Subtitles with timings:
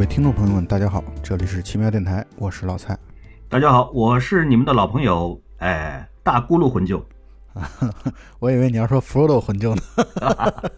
[0.00, 2.98] 各位听众朋友们，大家好，这里是奇妙电台，我是老蔡。
[3.50, 7.06] 大家好，我是你们的老朋友，哎，大咕噜魂舅。
[8.40, 9.82] 我以为你要说 Frodo 魂舅呢，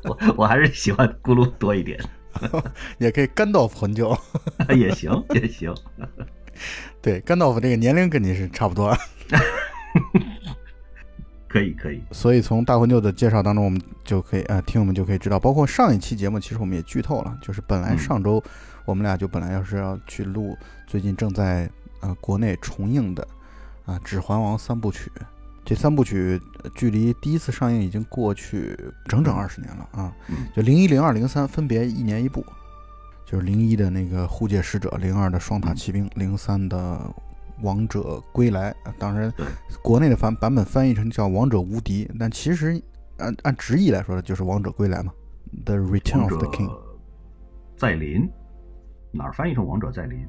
[0.02, 2.00] 我 我还是喜欢咕噜多一点，
[2.98, 4.12] 也可以干道夫魂舅，
[4.70, 5.72] 也行也行。
[7.00, 8.92] 对，干道夫这个年龄跟你是差不多，
[11.52, 12.02] 可以可以。
[12.10, 18.42] 所以从大魂舅的介绍当中，我们就可以呃，听我们就可以知道，包括上一期节目，其实我们也剧透了，就是本来上周
[18.86, 20.56] 我们俩就本来要是要去录
[20.86, 21.70] 最近正在
[22.00, 23.26] 呃国内重映的
[23.84, 25.12] 啊《指环王》三部曲。
[25.64, 26.40] 这三部曲
[26.74, 30.12] 距离第一次上映已经过去整整二十年了啊！
[30.52, 32.44] 就零一、零二、零三分别一年一部，
[33.24, 37.00] 就是零一的那个护戒使者，零二的双塔奇兵，零三的
[37.62, 38.74] 王者归来。
[38.98, 39.32] 当然，
[39.82, 42.80] 国内的版版本翻译成叫王者无敌，但其实
[43.18, 45.12] 按按直译来说就是王者归来嘛。
[45.64, 46.70] The Return of the King，
[47.76, 48.28] 再临
[49.10, 50.26] 哪儿翻译成王者再临？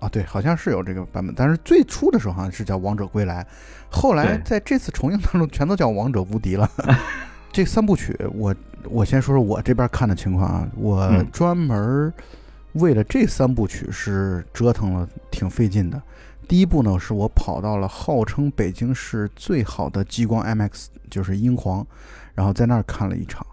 [0.00, 3.42] 啊对，好像是有这个版本，但是最初的时候好像是叫《王者归来》，
[3.90, 6.68] 后来在这次重映当中全都叫《王者无敌》了。
[7.52, 8.54] 这三部曲，我
[8.88, 12.12] 我先说说我这边看的情况啊，我专门
[12.72, 16.02] 为了这三部曲是折腾了挺费劲的。
[16.46, 21.86] 第一步呢，是我跑到了号称北京市最好的激光 IMAX，就是英皇，
[22.34, 23.46] 然后在那儿看了一场，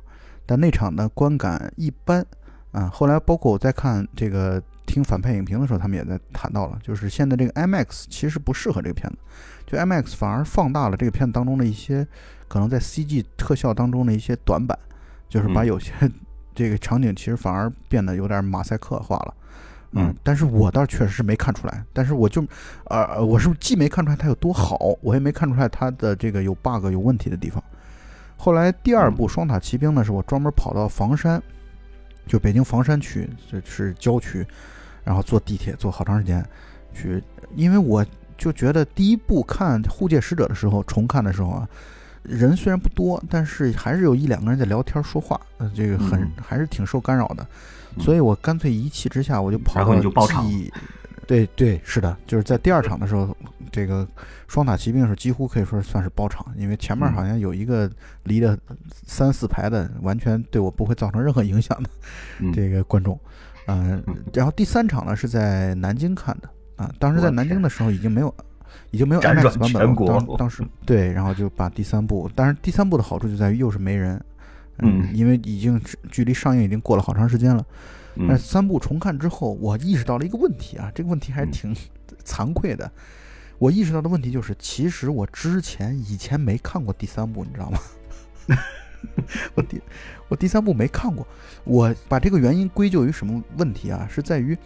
[0.46, 2.26] 但那场呢观感一般
[2.72, 2.90] 啊。
[2.90, 4.62] 后来包括我在看这个。
[4.88, 9.18] 听反派影评的时候，他们也在谈到了，就是现在这个 IMAX 其实不适合这个片子，
[9.66, 12.06] 就 IMAX 反而放大了这个片子当中的一些
[12.50, 14.78] 可能在 CG 特效当中的一些短板，
[15.30, 15.94] 就是把有些
[16.54, 19.34] 这个场景其实反而变得有点马赛克化了。
[19.94, 22.46] 嗯，但是我倒确实是没看出来，但是我就，
[22.86, 27.64] 呃，我是既没看出来它有多好，我也没看出来它的这个有 bug 有问题的地方。
[28.38, 31.42] 后来第二部《双塔奇兵》呢，是我专门跑到房山，
[32.26, 34.46] 就北京房山区，就是郊区。
[35.04, 36.46] 然后坐地铁坐好长时间，
[36.94, 37.24] 去，
[37.56, 38.06] 因为我
[38.38, 41.68] 就觉得第一部看《护戒使者》的时候，重看的时候啊，
[42.22, 47.44] 人虽然不多，但是还是有一两个人在聊天说话，呃，这个很还是挺受干扰的，
[48.00, 50.72] 所以我干脆一气之下，我就跑到记，
[51.28, 53.36] 对对，是的，就是在第二场的时候，
[53.72, 54.08] 这个
[54.48, 57.90] 双塔骑兵是几乎可以说算是包场，因为前面好像有一个
[58.24, 58.58] 离的
[59.06, 61.90] 三四排的，完全对我不会造成任何影响的
[62.54, 63.18] 这个观众。
[63.68, 64.04] 嗯，
[64.34, 68.34] 然后第三场呢是在南京看的啊，当时在南京的时候已经没有，
[68.90, 69.96] 已经没有 IMAX 版本了。
[70.08, 74.22] 当当时 对，然后就把第三部，但是第三部的好处就在于又是没人，
[74.82, 75.80] 嗯，因为已经
[76.12, 77.66] 距离上映已经过了好长时间了。
[78.28, 81.74] 但三部重看之后，我意识到了一个问题啊，这个问题还挺
[82.26, 82.92] 惭愧的。
[83.58, 87.80] 我意识到的问题就是，其实我之前以前没看过第三部，你知道吗？
[89.56, 89.82] 我第
[90.28, 91.26] 我第三部没看过，
[91.64, 94.08] 我把这个原因归咎于什么问题啊？
[94.12, 94.58] 是在于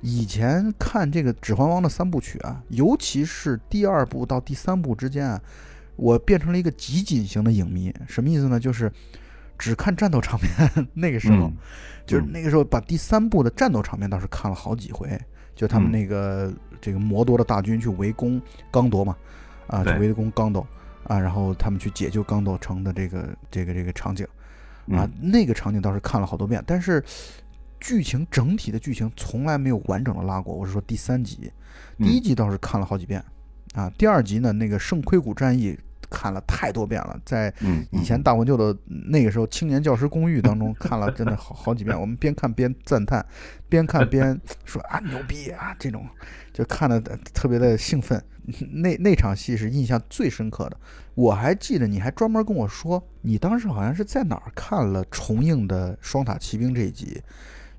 [0.00, 5.40] 以前看这个《指环王》的三部曲啊，尤其是第二部到第三部之间啊，
[5.96, 7.92] 我变成了一个极锦型的影迷。
[8.06, 8.60] 什么意思呢？
[8.60, 8.90] 就是
[9.58, 10.86] 只看战斗场面。
[10.94, 11.50] 那个时候，
[12.06, 15.20] 就是那个时候把第三部的战斗场面倒是看了好几回，
[15.54, 19.16] 就他们那个这个魔多的大军去围攻刚铎嘛，
[19.66, 20.66] 啊，去围攻刚铎。
[21.06, 24.26] 啊，然后他们去解救刚斗城的这个这个这个场景，
[24.90, 27.04] 啊，那个场景倒是看了好多遍，但是
[27.78, 30.54] 剧情整体的剧情从来没有完整的拉过。
[30.54, 31.52] 我是说第三集，
[31.98, 33.22] 第一集倒是看了好几遍，
[33.74, 35.78] 啊，第二集呢那个圣盔谷战役
[36.14, 37.52] 看了太多遍了，在
[37.90, 43.24] 以前大文舅的那个时候青年教师公寓当中看了真的好好几遍，我们边看边赞叹，
[43.68, 46.06] 边看边说啊牛逼啊这种。
[46.52, 48.22] 就看的特别的兴奋，
[48.70, 50.76] 那那场戏是印象最深刻的。
[51.16, 57.20] 我还记得你还专门跟我说，你当时好像是在哪儿看了重映的《双塔奇兵》这一集，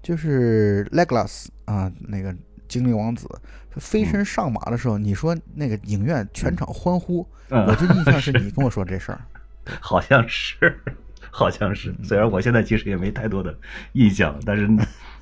[0.03, 2.35] 就是 Legolas 啊，那个
[2.75, 3.29] 精灵王子
[3.77, 9.21] 飞身上马的时候，你说那个影院全场欢呼，我就印象是你跟我说这事儿，
[9.79, 10.77] 好像是，
[11.31, 11.95] 好像是。
[12.03, 13.57] 虽然我现在其实也没太多的
[13.93, 14.69] 印象，但是。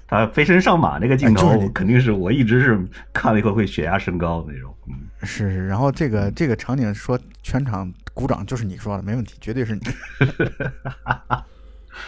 [0.06, 2.80] 他飞身上马那个镜头，肯定是我一直是
[3.12, 4.76] 看了以后会血压升高的那种。
[4.88, 5.66] 嗯，是。
[5.66, 9.82] 然后这个这个场景说全场鼓掌，就是你说的，没问题，绝对是你。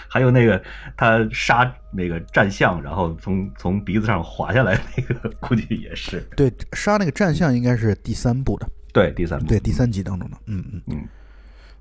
[0.08, 0.62] 还有那个
[0.98, 6.20] 他杀那个战象，然后从从鼻子上滑下来那个，估计也是。
[6.36, 8.68] 对，杀那个战象应该是第三部的。
[8.94, 9.46] 对，第三部。
[9.46, 10.38] 对，第三集当中的。
[10.46, 11.08] 嗯嗯嗯。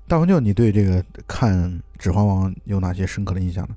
[0.07, 1.57] 大黄舅，你对这个看
[1.97, 3.75] 《指环王》有哪些深刻的印象呢？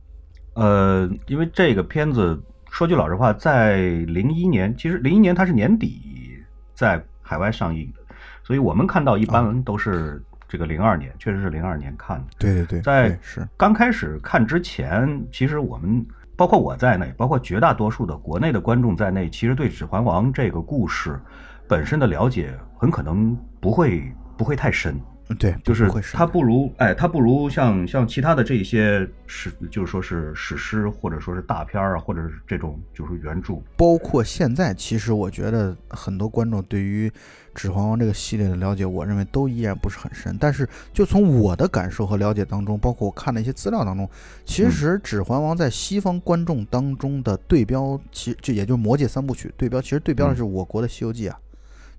[0.55, 2.39] 呃，因为这个片子
[2.71, 3.79] 说句老实话，在
[4.09, 6.43] 零一年，其实零一年它是年底
[6.75, 12.25] 在海外上映的，所以我们看到一般都是这个零二年，确实是零二年看的。
[12.39, 16.05] 对对对，在是刚开始看之前，其实我们
[16.35, 21.21] 包括我在内，包括绝大多数的国内的观众在内，其实对《指环王》这个故事
[21.69, 24.99] 本身的了解很可能不会不会太深。
[25.37, 33.55] 对，就是不会是它不如哎，它不如像像其他的这些史，就是说是史诗或者说是大片啊，或者是这种就是原著。
[33.77, 37.11] 包括现在，其实我觉得很多观众对于
[37.55, 40.35] 《指环王》这个系列的了解，我认为都依然不是很深。
[40.41, 44.09] 但是，就从我的感受和了解当中，包括我看的一些资料当中，
[44.47, 51.39] 其实《指环王》在西方观众当中的对标，其就也就是《魔戒三部曲》对标，其实对标的是我国的《西游记》啊，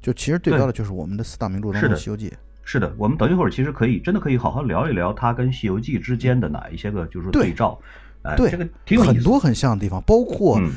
[0.02, 2.30] 就其实对标的就是我们的四大名著当中的《西游记》。
[2.72, 7.76] 是的，我们等一会儿其实可以真的可以好好聊一聊它跟《西游记》之间的哪一些个就是对照。
[8.22, 10.70] 哎，对，这个挺有很多很像的地方，包括嗯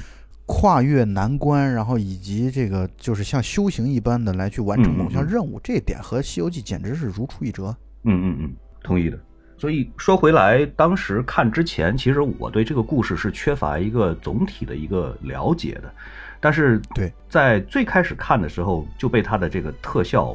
[0.46, 7.76] 跨越难关，然后以及这个就是像修行一般的来去完成某项嗯嗯嗯任务，这一点和《西游记》简直是如出一辙。
[8.04, 8.52] 嗯嗯嗯，
[8.82, 9.18] 同意的。
[9.58, 15.92] 所以说回来，当时看之前，其实我对这个故事是缺乏一个总体的一个了解的，
[16.40, 20.34] 但是对，在最开始看的时候就被它的这个特效，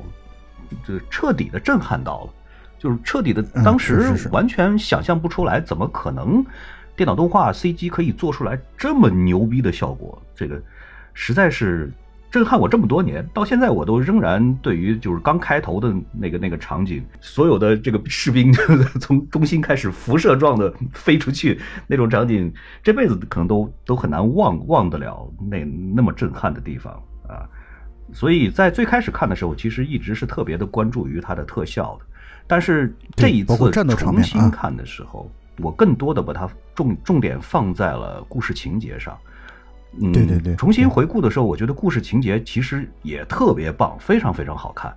[0.86, 2.30] 这彻底的震撼到了，
[2.78, 6.46] 就是彻底的，嗯当时完全想象不出来，怎么可能
[6.96, 10.22] 电脑动画 CG 可以做出来这么牛逼的效果？
[10.36, 10.62] 这个
[11.14, 11.92] 实在是
[12.30, 18.52] 震撼我这么多年，到现在我都仍然对于就是刚开头的那个那个场景，所有的这个士兵
[19.00, 22.54] 从中心开始辐射状的飞出去那种场景，
[22.84, 25.64] 这辈子可能都都很难忘忘得了那
[25.96, 26.94] 那么震撼的地方
[27.28, 27.48] 啊。
[28.14, 32.06] 所以在最开始看的时候，其实一直是特别的关注于它的特效的，
[32.48, 33.56] 但是这一次
[33.96, 39.18] 重新看的时候，我更多的把它重重点放在了故事情节上。
[40.00, 44.94] 嗯，对对对重新回顾的时候，我觉得故事情节其实也特别棒，非常非常好看，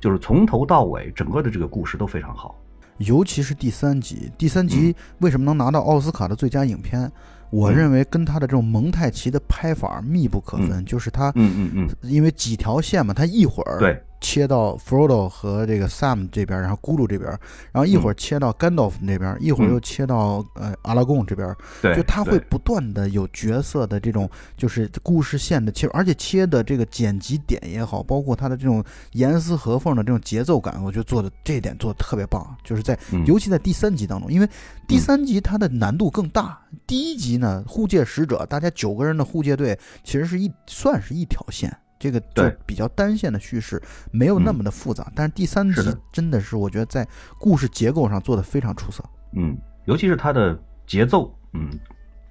[0.00, 2.54] 就是从头到尾整个的这个故事都非常好。
[2.98, 7.10] 尤其是第三集，第三集为什么能拿到奥斯卡的最佳影片？
[7.50, 7.76] 我嗯。
[7.76, 17.30] 认为跟他的这种蒙太奇的拍法密不可分，就是他嗯嗯嗯，因为几条线嘛，他一会儿对，切到 Frodo 和这个 Sam 这边，然后咕噜这边，
[17.70, 21.54] 然后一会儿切到 Gandalf 那边，一会儿又切到呃阿拉贡这边，
[21.94, 28.82] 就他会不断的有角色的这种就是故事线的切，而且切的这个剪辑点也好，包括他的这种
[29.12, 33.24] 严丝合缝的这种节奏感，我觉得做的这一点做的特别棒，就是在嗯。
[33.26, 34.48] 尤其在第三集当中，因为
[34.88, 36.60] 第三集它的难度更大。
[36.84, 43.80] 第一集呢，护戒使者大家九个人的护戒队其实是一算是一条线，这个就对比较单线的叙事，
[44.12, 45.10] 没有那么的复杂。
[45.14, 47.06] 但是第三集是真的是我觉得在
[47.38, 49.02] 故事结构上做的非常出色，
[49.32, 51.70] 嗯，尤其是它的节奏，嗯，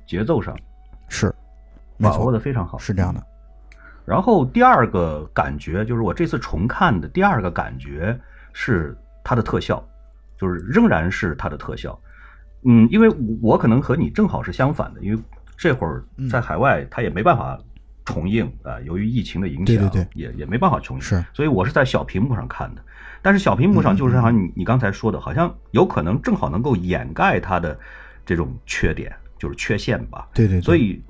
[0.05, 0.55] 节奏上
[1.09, 1.33] 是，
[1.97, 3.23] 没把握错，的非常好，是这样的。
[4.05, 8.15] 然后第二个感觉就是我这次重看的第二个感觉
[8.53, 9.83] 是它的特效，
[10.37, 11.99] 就是仍然是它的特效。
[12.67, 13.09] 嗯，因为
[13.41, 15.21] 我可能和你正好是相反的，因为
[15.57, 16.29] 这会儿嗯。
[16.29, 17.59] 在海外他也没办法
[18.05, 20.07] 重映啊、由于疫情的影响，对对对。
[20.13, 21.25] 也也没办法重映，是。
[21.33, 22.81] 所以我是在小屏幕上看的。
[23.21, 27.77] 但是小屏幕上就是好像你你刚才说的，好像有可能正好能够掩盖它的
[28.23, 30.27] 这种缺点，就是缺陷吧。
[30.31, 31.01] 对对对，所以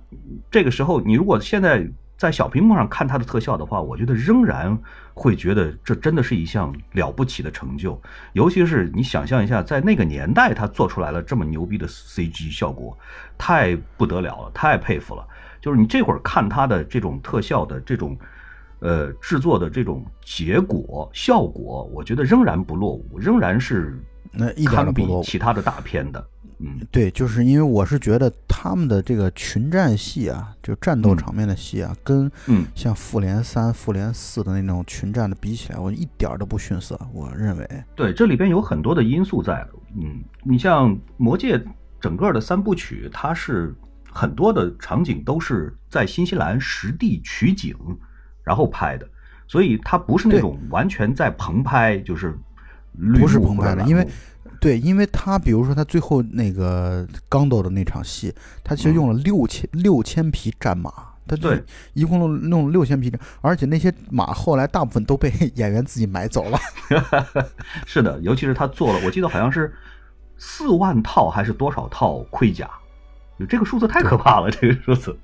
[0.49, 1.85] 这个时候，你如果现在
[2.17, 4.77] 在小屏幕上看它的特效的话，我觉得仍然
[5.13, 8.01] 会觉得这真的是一项了不起的成就。
[8.33, 12.97] 尤其是你想象一下，在那个年代，他做出来了这么牛逼的 CG 效果，
[13.37, 15.27] 太不得了了，太佩服了。
[15.61, 18.17] 就是你这会儿看它的这种特效的这种。
[18.79, 23.97] 呃，制作的这种结果效果，我觉得仍然不落伍，仍然是
[24.37, 25.05] 那一点比。
[25.23, 26.27] 其他的大片的。
[26.57, 36.97] 嗯对，就是因为我是觉得他们的这个群战戏啊，就战斗嗯场面的戏啊，跟嗯像复联三、复联四的那种群战的比起来，我一点都不逊色。
[37.13, 39.67] 我认为，对，这里边有很多的因素在。
[39.97, 41.57] 嗯，你像《魔戒》
[41.99, 43.75] 整个的三部曲，它是
[44.09, 47.75] 很多的场景都是在新西兰实地取景，
[48.43, 49.05] 然后拍的，
[49.45, 52.39] 所以它不是那种完全在棚拍，就是绿
[53.19, 54.07] 不是幕棚拍的因为
[54.59, 58.33] 对，因为他比如说他最后那个刚斗的那场戏，
[58.63, 60.91] 他其实用了六千六千匹战马，
[61.27, 66.57] 他就对一共弄弄了六千匹战，而且那些马后来大部分都被 演员自己买走了。
[67.85, 69.71] 是的，尤其是他做了，我记得好像是
[70.37, 72.69] 四万套还是多少套盔甲，
[73.47, 75.15] 这个数字太可怕了，这个数字。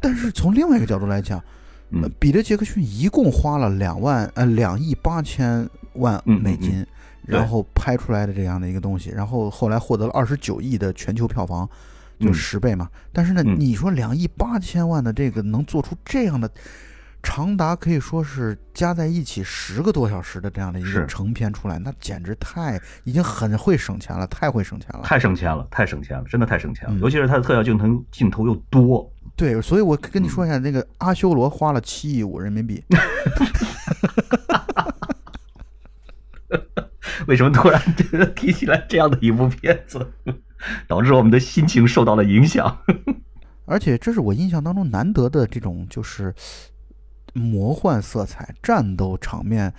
[0.00, 1.42] 但是从另外一个角度来讲，
[1.90, 6.86] 嗯呃彼得杰克逊一共花了两万呃两亿八千万美金，对
[7.26, 11.68] 然后拍出来的这样的一个东西，然后后来获得了二十九亿的全球票房，
[12.18, 12.34] 就嗯。
[12.34, 12.88] 十倍嘛。
[13.12, 13.58] 但是呢，嗯。
[13.58, 16.50] 你说两亿八千万的这个能做出这样的
[17.22, 25.00] 长达可以说是加在一起十个多小时的这样的一个成片出来，那简直太已经很会省钱了，太会省钱了。
[25.02, 26.94] 太省钱了，太省钱了，真的太省钱了。
[26.94, 27.00] 嗯。
[27.00, 32.84] 尤其是它的特效镜头镜头又多，对，所以我跟你说一下，那个阿修罗花了七亿五人民币，
[37.28, 40.12] 为什么突然这个提起来这样的一部片子，
[40.86, 42.78] 导致我们的心情受到了影响？
[43.66, 46.32] 而且这是我印象当中难得的这种就是
[47.32, 49.72] 魔幻色彩、战斗场面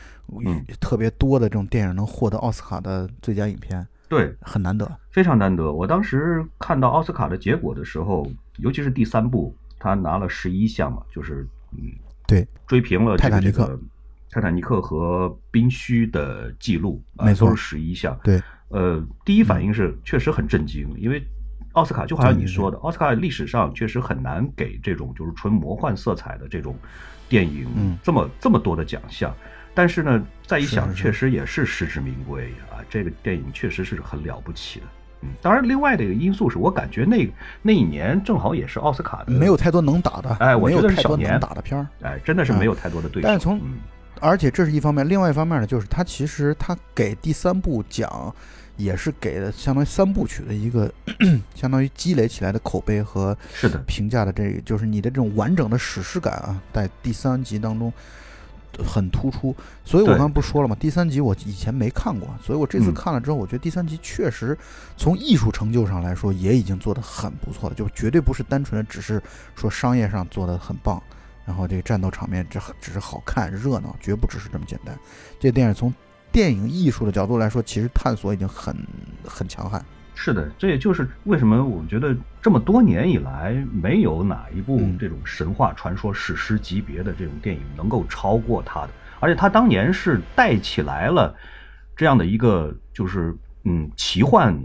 [0.45, 4.89] 嗯特别多的这种电影能获得奥斯卡的最佳影片，对，很难得。
[5.09, 5.71] 非常难得。
[5.71, 11.79] 我当时看到奥斯卡的结果的时候，尤其是第三部，他拿了十一项嘛，就是嗯，
[12.27, 13.79] 对，追平了这泰坦尼克个这个
[14.29, 18.17] 泰坦尼克和冰虚的记录，啊没错都是十一项。
[18.23, 21.25] 对，呃，第一反应是确实很震惊，因为
[21.73, 26.75] 奥斯卡就好像你说的，奥斯卡历史上确实很难给这种就是纯魔幻色彩的这种
[27.29, 29.33] 电影嗯这么这么多的奖项。
[29.73, 32.81] 但是呢，再一想，确实也是实至名归啊！
[32.89, 34.85] 这个电影确实是很了不起的。
[35.21, 37.31] 嗯，当然，另外的一个因素是我感觉那
[37.61, 41.87] 那一年正好也是奥斯卡的没有太多能打的，哎我觉得是太多能小年打的片儿。
[42.01, 43.27] 哎，真的是没有太多的对手。
[43.27, 43.77] 但是从嗯
[44.21, 48.33] 而且这是一方面，另外一方面呢，就是他其实他给第三部讲，
[48.75, 50.91] 也是给了相当于三部曲的一个
[51.55, 57.91] 相当于积累起来的口碑和是的，评价的这个，就是你的这种完整的史诗感啊，在第三集当中
[58.85, 59.55] 很突出。
[59.83, 60.75] 所以我刚刚不说了吗？
[60.79, 64.57] 第三集我以前没看过，所以我这次嗯看了之后，我觉得第三集确实
[64.95, 69.21] 从艺术成就上来说，也已经做得很不错了，就绝对不是单纯的只是
[69.55, 71.01] 说商业上做得很棒。
[71.47, 74.93] 然后这个战斗场面这只是好看热闹，绝不只是这么简单。
[75.39, 75.93] 这电影从
[76.29, 78.75] 电影艺术的角度来说，其实探索已经很
[79.23, 79.83] 很强悍。
[80.13, 88.89] 是的，这也就是为什么我觉得这么多年以来，没有哪一部嗯这种神话传说史诗级别的这种电影能够超过它的。
[89.19, 91.33] 而且它当年是带起来了
[91.95, 94.59] 这样的一个就是嗯奇幻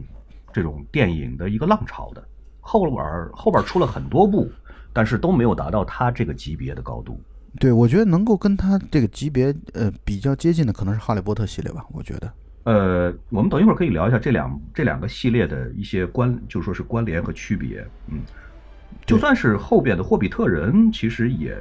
[0.52, 2.26] 这种电影的一个浪潮的。
[2.64, 4.50] 后边儿后边儿出了很多部，
[4.92, 7.20] 但是都没有达到他这个级别的高度。
[7.61, 11.84] 对，我觉得能够跟他这个级别呃比较接近的，可能是《哈利波特》系列吧。
[11.92, 12.32] 我觉得，
[12.64, 17.87] 呃，我们等一会儿可以聊一下这两这两个系列的一些关，就说是关联和区别。
[18.08, 18.20] 嗯，
[19.04, 21.54] 就算是后边的《霍比特人》，其实也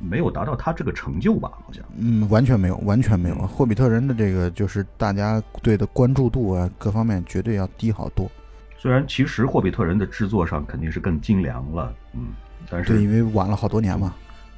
[0.00, 1.50] 没有达到他这个成就吧？
[1.64, 1.82] 好像。
[1.96, 3.34] 嗯，完全没有，完全没有。
[3.36, 8.30] 嗯霍比特人的这个就是大家对的关注度啊，各方面绝对要低好多。
[8.76, 12.26] 虽然其实《霍比特人》的制作上肯定是更精良了，嗯，
[12.70, 14.14] 但对，因为晚了好多年嘛。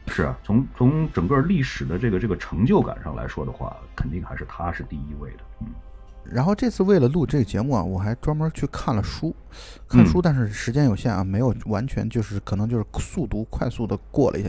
[0.07, 5.39] 是啊，从从整个历史的这个这个成就感上来说的话，肯定还是他是第一位的。
[5.61, 5.69] 嗯，
[6.25, 9.33] 然后这次为了录这个节目啊，我还专门去看了书，
[9.87, 14.49] 看书，但是时间有限啊，没有完全就是可能就是速读快速的过了一下，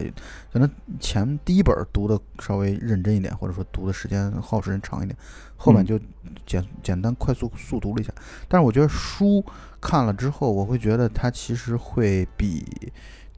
[0.51, 0.67] 可能
[0.99, 5.15] 前第一本读的稍微认真一点，或者说读的时间耗时间长一点，
[5.57, 5.99] 后面嗯就
[6.43, 8.11] 简简单快速速读了一下。
[8.47, 9.45] 但是我觉得书
[9.79, 12.65] 看了之后，我会觉得它其实会比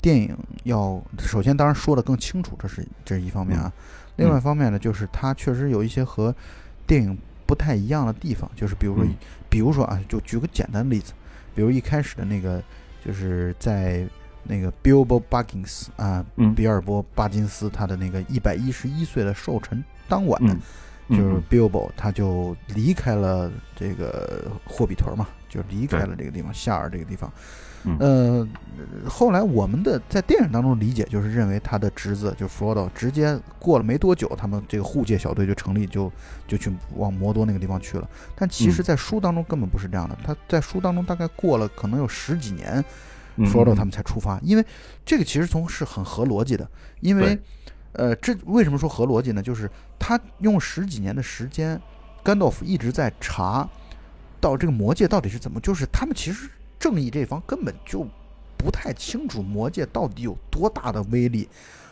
[0.04, 3.72] 电影要首先当然说的更清楚，这是这是一方面啊。
[4.18, 6.36] 另外一方面呢，就是它确实有一些和
[6.86, 9.16] 电影不太一样的地方，就是比如说嗯，
[9.50, 11.14] 比如说啊，就举个简单的例子，
[11.56, 12.62] 比如一开始的那个，
[13.06, 14.06] 就是在
[14.44, 16.54] 那个 Bilbo Baggins 啊，嗯。
[16.54, 20.60] 比尔波巴金斯他的那个一百一十一岁的寿辰当晚，嗯
[21.10, 21.44] 就是嗯。
[21.50, 27.32] Bilbo 他就离开了这个霍比屯嘛，就离开了这个地方，夏尔这个地方。
[27.86, 28.48] 嗯呃，
[29.10, 36.12] 后来我们的在电影当中理解就是认为他的侄子就 Frodo 直接过了没多久，他们这个护戒小队就成立，就
[36.48, 38.10] 就去往摩多那个地方去了。
[38.36, 42.84] 但其实，嗯在书当中根本不是这样的，他在书当中大概过了可能有十几年
[43.36, 44.40] 嗯，Frodo 他们才出发。
[44.42, 44.66] 因为
[45.06, 46.68] 这个其实从是很合逻辑的，
[47.02, 47.38] 因为
[47.94, 49.42] 呃，这为什么说合逻辑呢？
[49.42, 51.80] 就是他用十几年的时间，
[52.24, 53.68] 甘道夫一直在查
[54.40, 56.50] 到这个魔戒到底是怎么，就是他们其实
[56.84, 58.06] 正义这方根本就
[58.58, 61.48] 不太清楚魔戒到底有多大的威力，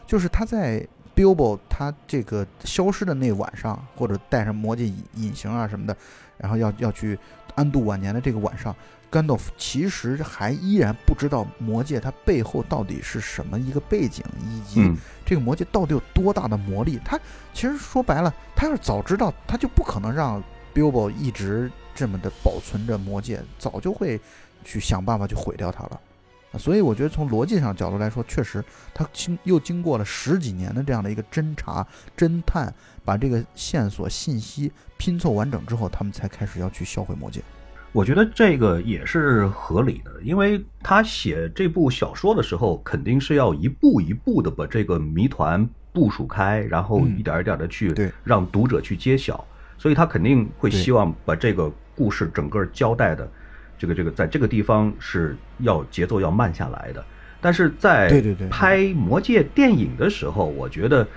[0.06, 5.96] 就是他在 Bilbo 他这个消失的那晚上，或者带上魔戒隐隐形啊什么的，
[6.38, 7.18] 然后要要去
[7.56, 8.76] 安度晚年的这个晚上，
[9.10, 17.00] 甘道夫其实还依然不知道魔戒它背后到底是什么一个背景，以及嗯这个魔戒到底有多大的魔力。
[17.06, 17.18] 他
[17.54, 20.44] 其实说白了，他要是早知道，他就不可能让
[20.74, 24.20] Bilbo 一直这么的保存着魔戒，早就会
[24.64, 26.02] 去想办法去毁掉它了。
[26.54, 28.62] 啊所以我觉得从逻辑上角度来说，确实
[28.94, 31.88] 他经又经过了十几年的这样的一个侦查、
[32.18, 32.74] 侦探，
[33.06, 37.42] 把这个线索信息拼凑完整之后，他们才开始要去销毁魔戒。
[37.94, 49.46] 我觉得这个也是合理的，因为他写这部小说的时候，肯定是要一步一步的把这个谜团部署开，然后嗯一点一点的去对让读者去揭晓，
[49.78, 53.30] 所以他肯定会希望把这个故事整个交代的，
[53.82, 57.04] 这个这个在这个地方是要节奏要慢下来的。
[57.42, 58.08] 但是在
[58.52, 61.08] 拍《魔戒》电影的时候，我觉得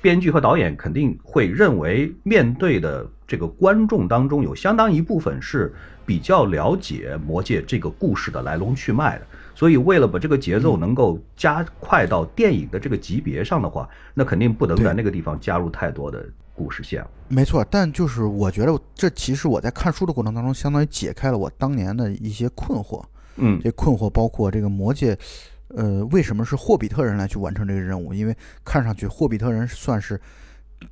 [0.00, 5.74] 编剧和导演肯定会认为，面对的这个观众当中有相当一部分是
[6.06, 16.24] 比较了解《魔戒》这个故事的来龙去脉的，所以为了把这个节奏能够加快到电影的这个级别上的话，那肯定不能在那个地方加入太多的
[16.58, 17.10] 故事线了。
[17.28, 23.00] 没错，但就是我觉得这其实我在看书的过程当中，相当于解开了我当年的一些困惑。
[23.36, 25.16] 嗯这困惑包括这个魔界，
[25.68, 28.12] 呃，为什么是霍比特人来去完成这个任务？
[28.12, 30.20] 因为看上去霍比特人算是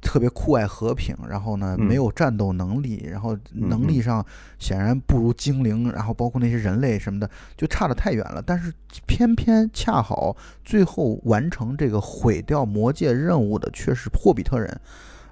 [0.01, 4.25] 特别酷爱和平，然后呢嗯没有战斗能力，然后嗯能力上
[4.61, 8.41] 显然不如精灵，然后包括那些人类什么的，就差得太远了。
[8.41, 8.73] 但是
[9.07, 14.81] 偏偏恰好最后完成这个毁掉魔界任务的却是霍比特人，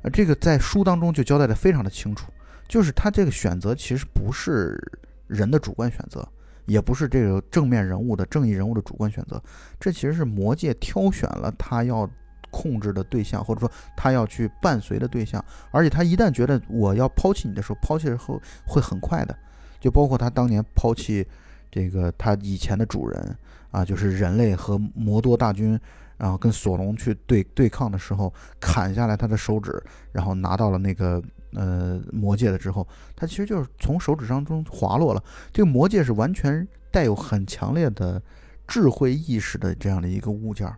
[0.04, 2.30] 呃，这个在书当中就交代的非常的清楚，
[2.68, 4.80] 就是他这个选择其实不是
[5.26, 6.26] 人的主观选择。
[6.66, 9.38] 也不是这个正面人物的正义人物的主观选择，
[9.78, 12.08] 这其实是魔界挑选了他要
[12.50, 15.44] 控制的对象，或者说他要去伴随的对象。
[15.70, 19.36] 而且他一旦觉得我要抛弃你的时候，抛弃的时候会很快的，
[19.78, 21.26] 就包括他当年抛弃
[21.70, 23.36] 这个他以前的主人
[23.70, 25.78] 啊，就是人类和魔多大军，
[26.16, 35.22] 然后跟索隆去对对抗的时候，砍下来他的手指，然后拿到了那个呃魔戒了之后，他其实就是从手指当中滑落了。
[35.52, 38.22] 这个魔戒是完全带有很强烈的
[38.66, 40.72] 智慧意识的这样的一个物件，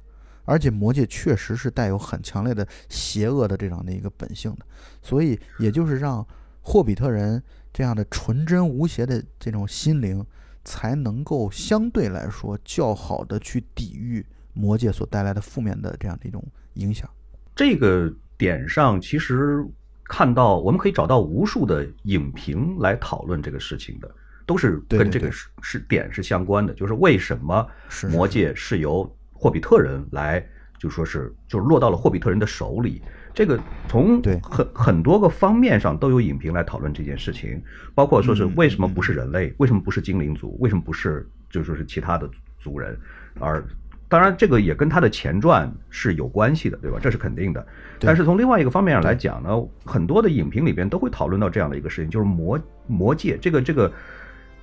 [0.44, 4.66] 而且魔戒确实是带有很强烈的邪恶的这样的一个本性的，
[5.02, 6.26] 所以也就是让
[6.62, 10.24] 霍比特人这样的纯真无邪的这种心灵，
[10.64, 14.24] 才能够相对来说较好的去抵御
[14.56, 16.42] 魔界所带来的负面的这样的一种
[16.74, 17.08] 影响。
[17.54, 19.64] 这个点上，其实
[20.04, 24.10] 看到我们可以找到无数的影评来讨论这个事情的，
[24.46, 30.44] 都是跟这个是是点是相关的，就是为什么是魔界是由霍比特人来，
[30.78, 33.02] 就说是就是落到了霍比特人的手里。
[33.34, 37.62] 这个从很很多个方面上都有影评来讨论这件事情，
[37.94, 42.98] 包括说是嗯为什么不是人类，为什么不是精灵族，为什么不是就说是其他的族人，
[43.38, 43.62] 而
[44.08, 46.98] 当然这个也跟他的前传是有关系的，对吧？
[47.02, 47.66] 这是肯定的。
[47.98, 49.50] 但是从另外一个方面上来讲呢，
[49.84, 53.92] 很多的影评里边都会讨论到这样的一个事情，就是魔魔戒这个这个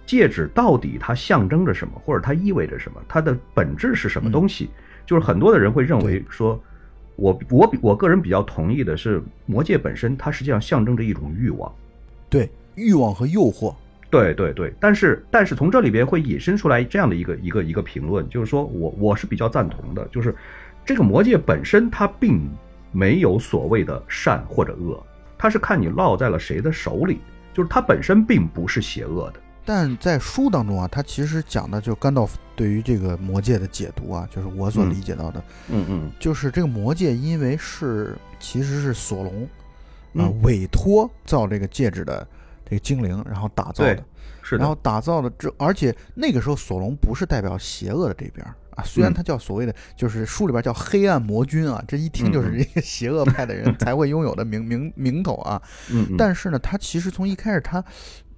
[0.05, 4.69] 戒指到底它象征着什么，或者它意味着什么，它的本质是什么东西？
[5.05, 6.57] 就是很多的人会认为说，
[7.17, 11.69] 我我比我个人比较同意的是，魔戒本身它实际上象征着一种欲望。
[12.29, 13.75] 对欲望和诱惑，
[14.13, 20.35] 对对对，但是但是从这里边会引申出来这样的一个一个一个评论，就是说我我是比较赞同的，就是
[20.85, 22.47] 这个魔戒本身它并
[22.91, 25.03] 没有所谓的善或者恶，
[25.35, 27.19] 它是看你落在了谁的手里，
[27.53, 29.39] 就是它本身并不是邪恶的。
[29.65, 39.43] 但在书当中啊，它其实讲的就甘道夫对于这个魔戒的解读啊，就是我所嗯理解到的，嗯嗯就是这个魔戒因为是其实是索隆
[40.15, 42.27] 啊、嗯委托造这个戒指的
[42.65, 44.03] 这个精灵，然后打造的，
[44.41, 49.13] 是的，然后打造的这，而且那个时候索隆不是代表邪恶的这边儿啊，虽然嗯。
[49.13, 57.83] 他叫所谓的就是书里边叫黑暗魔君啊，这一听就是一个邪恶派的人 才会拥有的名名名头啊，嗯嗯，但是呢，他其实从一开始，他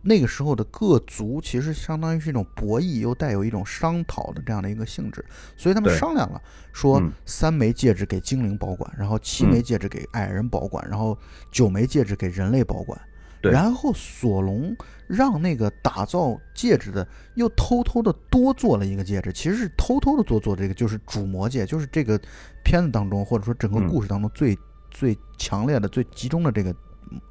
[0.07, 5.25] 那个时候的各族其实相当于是一种博弈，又带有一种商讨的这样的一个性质，
[5.57, 6.39] 所以他们商量了，
[6.73, 7.11] 说嗯。
[7.25, 9.49] 三枚戒指给精灵保管，然后七嗯。
[9.49, 11.17] 枚戒指给矮人保管，然后
[11.51, 12.99] 九枚戒指给人类保管。
[13.45, 14.75] 对然后索隆
[15.07, 22.19] 让那个打造戒指的又偷偷的多做了一个戒指，其实是偷偷的多做这个，就是主魔戒，就是这个
[22.63, 24.57] 片子当中或者说整个嗯故事当中最、
[24.89, 26.75] 最强烈的、最集中的这个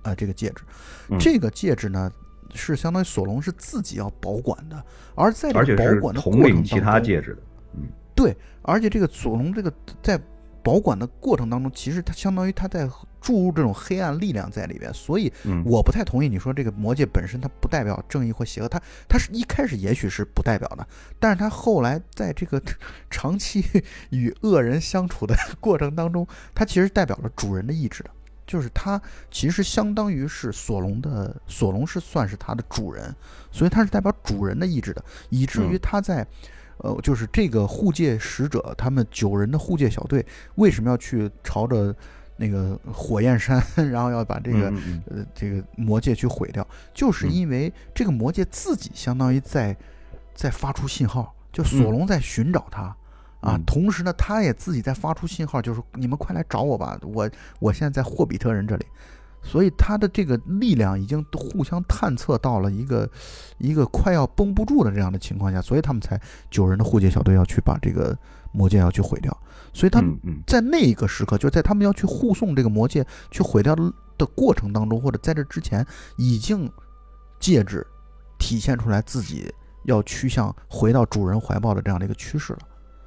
[0.03, 0.63] 呃这个戒指。
[1.09, 2.11] 嗯这个戒指呢
[2.55, 7.43] 是相当于索隆是自己要保管的，而在这保管的过统领其程当中，他戒指的。
[7.77, 10.17] 嗯对，而且这个索隆这个在
[10.65, 12.89] 保管的过程当中，其实它相当于它在
[13.21, 20.87] 注入这种黑暗力量在里边，所以嗯，我不太同意你说这个魔戒本身它不代表正义或邪恶，它它是一开始也许是不代表的，
[21.21, 22.61] 但是它后来在这个
[23.11, 23.63] 长期
[24.09, 28.11] 与恶人相处的过程当中，它其实代表了主人的意志的，
[28.47, 29.01] 就是它
[29.31, 33.15] 其实相当于是索隆的，索隆是算是它的主人，
[33.53, 36.27] 所以它是代表主人的意志的，以至于嗯他在。
[36.79, 40.25] 呃，就是这个护戒使者，他们九人的护戒小队
[40.57, 41.95] 为什么要去朝着
[42.37, 44.73] 那个火焰山， 然后要把这个
[45.11, 47.33] 呃，这个魔戒去毁掉，就是嗯。
[47.33, 49.77] 因为这个魔戒自己相当于在
[50.35, 51.93] 在发出信号，就索嗯。
[51.93, 52.95] 隆在寻找他、
[53.41, 58.85] 啊，同时呢，他也自己在发出信号，就是你们快来找我吧，我我现在在霍比特人这里，
[59.45, 63.09] 所以他的这个力量已经互相探测到了一个
[63.59, 68.17] 一个快要绷不住的这样的情况下，所以他们才九人的护戒小队要去把这个
[68.51, 69.37] 魔戒要去毁掉，
[69.73, 76.71] 所以他们在那一个时刻，就是在他们要去护送这个魔戒去毁掉的的过程当中，或者在这之前，已经
[77.39, 77.87] 戒指
[78.39, 79.53] 体现出来自己
[79.85, 82.59] 要趋向回到主人怀抱的这样的一个趋势了。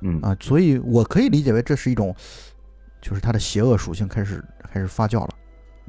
[0.01, 2.15] 嗯啊，所以我可以理解为这是一种，
[3.01, 5.29] 就是它的邪恶属性开始开始发酵了。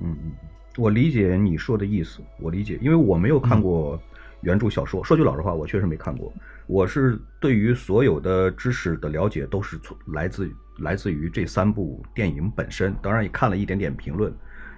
[0.00, 0.32] 嗯嗯，
[0.76, 4.00] 我理解你说的意思，我理解，因为我没有看过
[4.40, 5.02] 原著小说。
[5.02, 6.32] 说句老实话，我确实没看过。
[6.66, 14.32] 我是对于所有的知识的了解都是从来自来自于这三部电影本身，当然也看了一点点评论。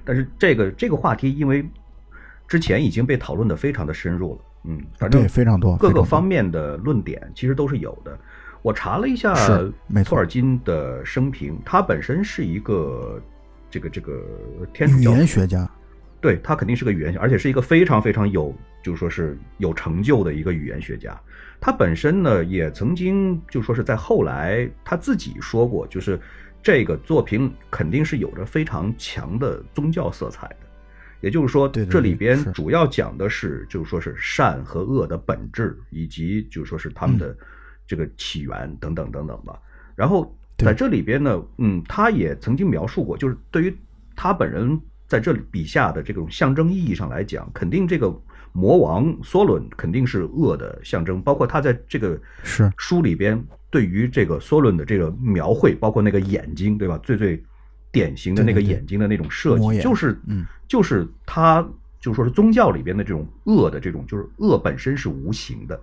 [0.04, 1.68] 但是这个这个话题，因为
[2.48, 8.18] 之前已经被讨论的非常的深入了，嗯，反正非常多各个方面的论点其实都是有的。
[8.62, 9.34] 我查了一下
[10.04, 13.20] 托尔金的生平，他本身是一个
[13.70, 14.22] 这个这个
[14.72, 15.70] 天语言学家，
[16.20, 21.18] 对他肯定是个语言学，而且是一个非常非常有，就是说是有成就的一个语言学家。
[21.60, 26.18] 他本身呢，也曾经就说是在后来他自己说过，就是
[26.62, 30.56] 这个作品肯定是有着非常强的宗教色彩的，
[31.20, 37.36] 也就是说，这里边主要讲的是就是说是善和恶的本质，以及就是说是他们的。
[37.86, 39.58] 这个起源等等等等吧，
[39.96, 40.32] 然后
[40.64, 43.76] 在这里边呢，嗯，他也曾经描述过，就是对于
[44.14, 48.14] 他本人在这里笔下的这种象征意义上来讲，肯定这个
[48.52, 56.98] 魔王梭伦肯定是恶的象征，包括他在这个是书里边对于这个梭伦的这个描绘，包括那个眼睛，对吧？
[56.98, 57.42] 最最
[57.92, 61.66] 典型的那个眼睛的那种设计，就是嗯，就是他
[62.00, 65.80] 就说是宗教里边的这种恶的这种，就是恶本身是无形的。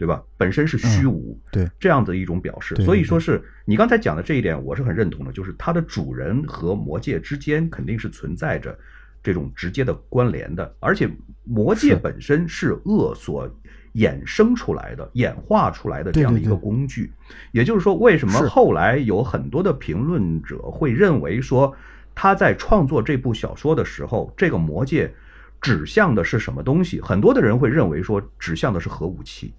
[0.00, 0.22] 对吧？
[0.38, 5.30] 本身是虚无，对这样的一种表示，所以说是你刚才讲的这一点，我是很认同的。
[5.30, 8.74] 就是它的主人和魔界之间肯定是存在着
[9.22, 11.06] 这种直接的关联的，而且
[11.44, 13.46] 魔界本身是恶所
[13.92, 17.12] 衍生出来的、演化出来的这样的一个工具。
[17.52, 21.76] 也就是说，为什么后来有很多的评论者会认为说
[22.14, 25.12] 他在创作这部小说的时候，这个魔界
[25.60, 27.02] 指向的是什么东西？
[27.02, 29.52] 很多的人会认为说指向的是核武器。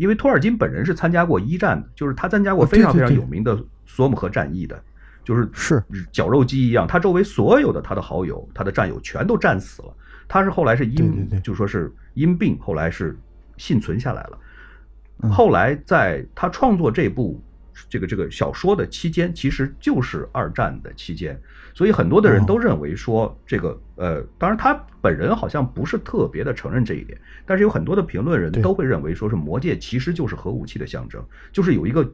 [0.00, 4.82] 因为托尔金本人是参加过一战的，就是他参加过非常非常有名的索姆河战役的，
[5.22, 5.46] 就是。
[5.52, 9.94] 是绞肉机一样，他周围所有的他的好友、他的战友全都战死了，
[10.26, 13.14] 他是后来是因就说是因病后来是
[13.58, 17.38] 幸存下来了，后来在他创作这部。
[17.88, 21.40] 这个这个小说的期间，其实就是二战的期间，
[21.74, 32.06] 所以很多的人都认为说，这个呃，当然他本人好像不是特别的承认这一点，但是有很多的评论人都会认为说是魔戒其实就是核武器的象征，就是有一个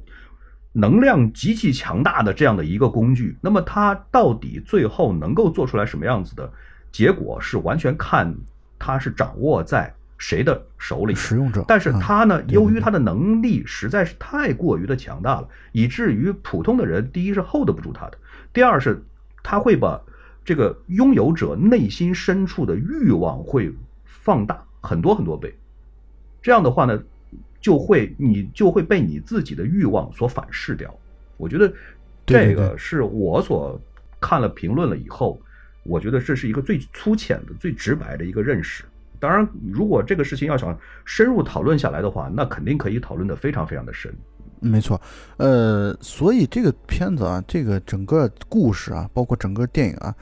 [0.72, 3.37] 能量极其强大的这样的一个工具。
[3.40, 6.52] 那么它到底最后能够做出来什么样子的
[6.92, 8.33] 结果，是完全看
[8.79, 9.95] 它是掌握在。
[10.18, 11.14] 谁的手里？
[11.14, 11.64] 使用者。
[11.68, 18.18] 但是他呢，由于他的能力实在是太过于的强大了，以至于普通的人，第一是 hold 不住他的，
[18.52, 19.02] 第二是
[19.42, 20.00] 他会把
[20.44, 23.72] 这个拥有者内心深处的欲望会
[24.05, 25.55] 放大很多很多倍。
[26.40, 27.02] 这样的话呢，
[27.61, 30.96] 就会你就会被你自己的欲望所反噬掉。
[31.37, 31.72] 我觉得
[32.24, 33.81] 这个是我所
[34.20, 35.40] 看了评论了以后，
[35.83, 38.85] 我觉得这是一个最粗浅的、最直白的一个认识。
[39.18, 44.14] 当然，如果这个事情要想深入讨论下来的话，那肯定可以讨论的非常非常的深。
[44.59, 45.00] 没错，
[45.37, 50.14] 呃，所以这个片子啊，这个整个故事啊，包括整个电影啊，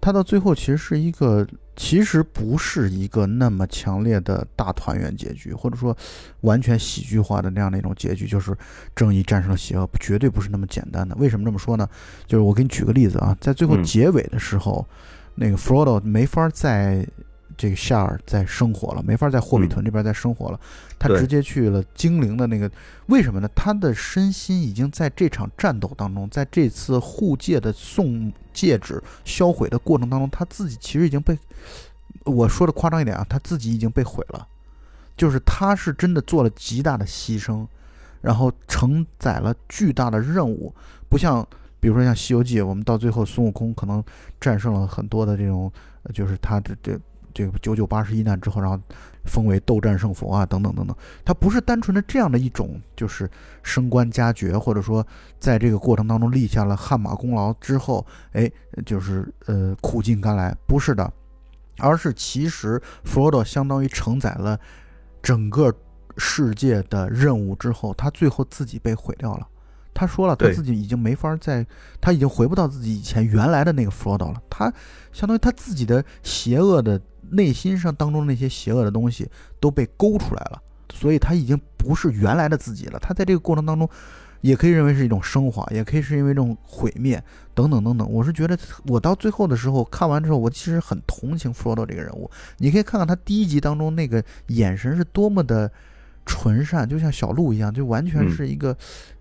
[0.00, 5.94] 它到最后其实是一个，其实不是一个那么强烈的大团圆结局，或者说
[6.42, 8.56] 完全喜剧化的那样的一种结局，就是
[8.94, 11.16] 正义战胜了邪恶，绝对不是那么简单的。
[11.16, 11.86] 为什么这么说呢？
[12.26, 14.86] 就是我给你举个例子啊，在最后结尾的时候，
[15.34, 17.04] 那个弗罗多没法再。
[17.60, 20.58] 这个夏尔在生活了，没法在霍比屯这边再生活了，
[20.98, 22.70] 他直接去了精灵的那个，
[23.08, 23.46] 为什么呢？
[23.54, 31.38] 他的身心已经在这场战斗当中，在这次护戒的送戒指销毁的过程当中，他自己其实已经被
[32.24, 34.48] 我说的夸张一点啊，他自己已经被毁了，
[35.14, 37.66] 就是他是真的做了极大的牺牲，
[38.22, 40.74] 然后承载了巨大的任务，
[41.10, 41.46] 不像
[41.78, 44.02] 比如说像《西游记》，我们到最后孙悟空可能
[44.40, 45.70] 战胜了很多的这种，
[46.14, 46.98] 就是他的这。
[47.40, 48.78] 这个九九八十一难之后，然后
[49.24, 53.28] 封为斗战胜佛啊，等等等等，它不是单纯的这样的一种，就是
[53.62, 55.06] 升官加爵，或者说
[55.38, 58.50] 在这个过程当中立下了汗马功劳之后，哎，
[58.84, 61.10] 就是呃苦尽甘来，不是的，
[61.78, 64.58] 而是其实弗罗多相当于承载了
[65.22, 65.72] 整个
[66.16, 69.46] 世界的任务之后，他最后自己被毁掉了，
[69.94, 71.66] 他说了，他自己已经没法再，
[72.00, 74.42] 他已经回不到自己以前原来的那个 Frodo 了。
[74.48, 74.72] 他
[75.12, 80.62] 相当于他自己的邪恶的内心上当中那些邪恶的东西都被勾出来了，
[80.92, 82.98] 所以他已经不是原来的自己了。
[82.98, 83.88] 他在这个过程当中，
[84.40, 87.22] 也可以认为是一种升华，也可以是因为这种毁灭
[87.54, 88.10] 等等等等。
[88.10, 92.30] 我是觉得，我到最后的时候看完之后，我其实很同情 Frodo 这个人物。
[92.58, 95.70] 你可以看看他第一集当中那个眼神是多么的
[96.26, 98.76] 纯善，就像小鹿一样，就完全是一个。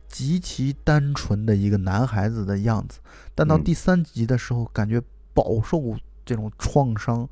[0.09, 2.97] 极其单纯的一个男孩子的样子，
[3.35, 4.99] 但到第三集的时候，感觉
[5.35, 5.95] 饱受
[6.25, 7.29] 这种创伤，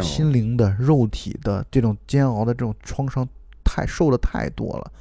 [0.00, 3.26] 心灵的、肉体的这种煎熬的这种创伤，
[3.64, 4.92] 太受的太多了，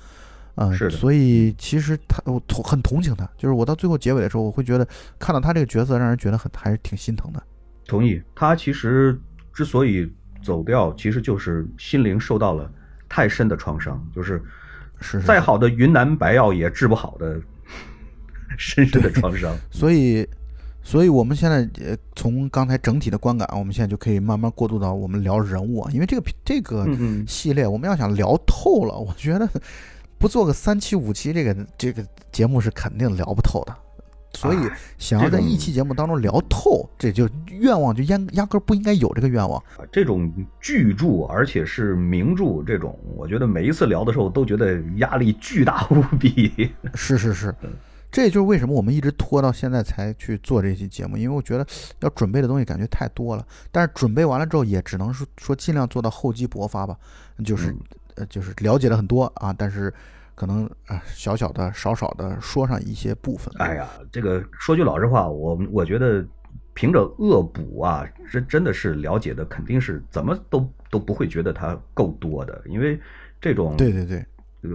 [0.55, 7.41] 啊，是所以其实他我同很同情他，就是我到最后结尾的时候，我会觉得看到他这个角色，让人觉得很还是挺心疼的。
[7.87, 9.19] 同意，他其实
[9.53, 12.71] 之所以走掉，其实就是心灵受到了
[13.07, 14.41] 太深的创伤，就是。
[15.05, 17.37] 是再好的云南白药也治不好的
[18.57, 20.25] 深深的创伤，所以，
[20.83, 26.85] 所以我们现在呃，从刚才整体的观感，我们现在就可以慢慢过渡到我们聊人物啊，因为这个这个
[27.25, 29.49] 系列，我们要想聊透了，我觉得
[30.17, 33.73] 不做个三期五期，这个这个节目是肯定聊不透的。
[34.35, 34.57] 所以，
[34.97, 39.85] 想要在一期节目当中聊透，这就愿望就压压根不应该有这个愿望啊！
[39.91, 46.71] 这种巨著，而且是名著，这种我觉得每一次聊的时候都觉得压力巨大无比。
[46.95, 47.53] 是 是是，
[48.13, 51.67] 这就是为什么我们一直拖到现在才去做这期节目，因为我觉得
[51.99, 53.45] 要准备的东西感觉太多了。
[53.71, 56.97] 但是准备完了之后，也只能说说尽量做到厚积薄发吧，
[57.43, 57.75] 就是
[58.15, 59.93] 呃就是了解了很多啊，但是。
[60.35, 63.53] 可能啊，小小的、少少的说上一些部分。
[63.59, 66.25] 哎呀，这个说句老实话，我我觉得
[66.73, 72.99] 凭着恶补啊，这真的是了解的，肯定是怎么都都不会觉得它够多的，因为
[73.39, 74.25] 这种对对对，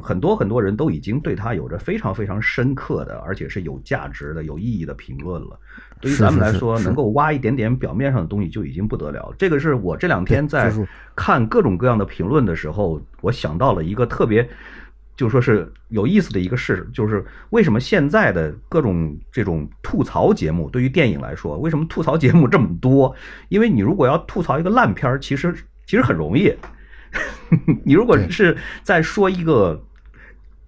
[0.02, 5.58] 很多很多人都已经对他有着非常非常深刻的，而且是有价值的、有意义的评论了。
[6.00, 9.34] 对于咱们来说，能够挖一点点表面上的东西就已经不得了。
[9.38, 10.72] 这个是我这两天在
[11.16, 14.48] 看各种各样的评论的时候，我想到了一个特别。
[15.16, 23.12] 就说是有意思的一个事，就是为什么现在的各种这种吐槽节目，对于电影来说，为什么吐槽节目这么多？
[23.48, 25.52] 因为你如果要吐槽一个烂片儿，其实
[25.86, 26.54] 其实很容易。
[27.84, 29.82] 你如果是在说一个，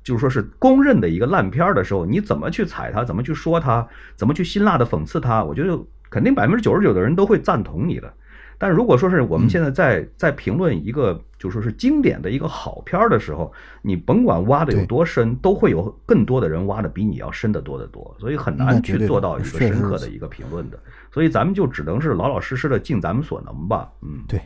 [0.03, 5.44] 就是说是公认的一个烂片儿的时候，你怎么去踩它，怎么去说它，怎么去辛辣的讽刺它？
[5.44, 8.12] 我觉得肯定百分之九十九的人都会赞同你的。
[8.57, 13.50] 但如果说是我们现在在在评论一个就说是经典的一个好片儿的时候，
[13.81, 20.79] 你甭管挖的有多深，都会有更多的人挖的比你要深得多得多，所以很难去做到一个深刻的一个评论的。
[21.11, 23.90] 所以咱们就只能是老老实实的尽咱们所能吧。
[24.03, 24.38] 嗯，对。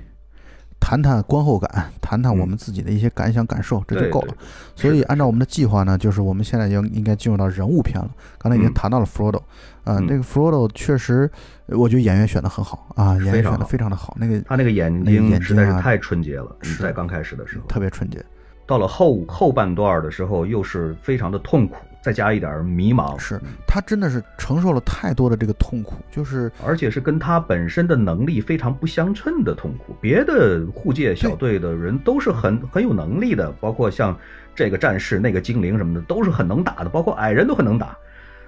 [0.81, 4.35] 谈谈观后感，谈谈我们自己的一些感想感受，这就够了。
[4.77, 8.11] 所以按照我们的计划呢，就是我们现在应应该进入到人物篇了。
[8.39, 9.41] 刚才已经谈到了 Frodo，
[9.85, 11.31] 嗯，那个 Frodo 确实，
[11.69, 14.15] 我觉得演员选的很好啊，演员选的非常的好。
[14.21, 18.23] 那个他那个眼睛实在是太纯洁了，在刚开始的时候特别纯洁。
[18.67, 23.19] 到了后后半段的时候，又是非常的痛苦，再加一点迷茫。
[23.19, 29.97] 是他真的是承受了太多的这个痛苦，就是而且是跟他本身的能力非常不相称的痛苦。
[30.03, 34.15] 别的护戒小队的人都是很很有能力的，包括像
[34.55, 37.97] 这个战士、那个精灵什么的，都是很能打的，包括矮人都很能打。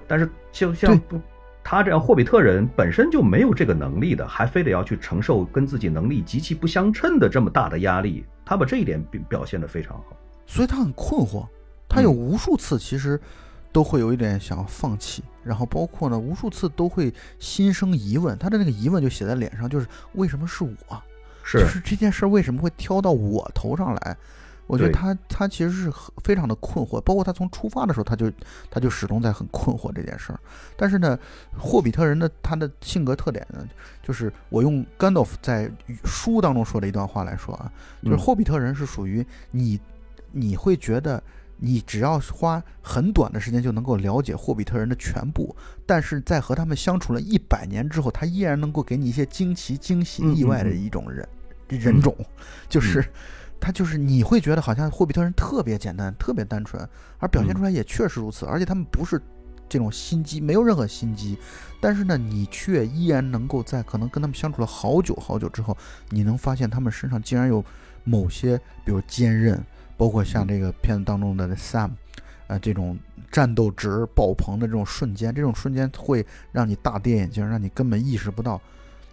[0.07, 1.19] 但是就像不。
[1.69, 10.17] 他这样霍比特人本身就没有这个能力的，还非得要去承受跟自己能力极其不相称的这么大的压力，他把这一点表表现得非常好，
[10.47, 11.45] 所以他很困惑，
[11.89, 13.21] 他有无数次其实
[13.77, 21.03] 都会有一点想要放弃，然后包括呢无数次都会心生疑问，他的那个疑问就写在脸上，就是为什么是我，
[21.45, 24.17] 是就是这件事为什么会挑到我头上来。
[24.67, 25.93] 我觉得他他其实是
[26.25, 28.33] 非常的困惑，包括他从出发的时候，他就
[28.71, 30.41] 他就始终在很困惑这件事儿。
[30.75, 31.19] 但是呢，
[31.59, 33.63] 霍比特人的他的性格特点呢，
[34.03, 35.71] 就是我用甘道夫在
[36.03, 37.71] 书当中说的一段话来说啊，
[38.03, 39.79] 就是霍比特人是属于你，
[40.33, 41.23] 你会觉得
[41.59, 51.29] 你只要花很短的时间就能够了解霍比特人的全部，但是在和他们相处了一百年之后，他依然能够给你一些惊奇、惊喜、意外的一种人
[51.69, 52.15] 人种，
[52.69, 53.05] 就是。
[53.59, 56.87] 他就是你会觉得好像霍比特人特别简单、特别单纯，
[57.19, 58.45] 而表现出来也确实如此。
[58.45, 59.19] 而且他们不是
[59.67, 61.39] 这种心机，没有任何心机。
[61.81, 65.75] 但是呢，你却依然能够在可能跟他们相处了好久好久之后，
[66.11, 67.65] 你能发现他们身上竟然有
[68.05, 69.59] 某些，比如坚韧，
[69.97, 71.91] 包括像这个片子当中的 Sam，
[72.47, 72.99] 呃，这种
[73.31, 78.61] 战斗值爆棚的这种瞬间，这种瞬间会让你大跌眼镜，让你根本意识不到。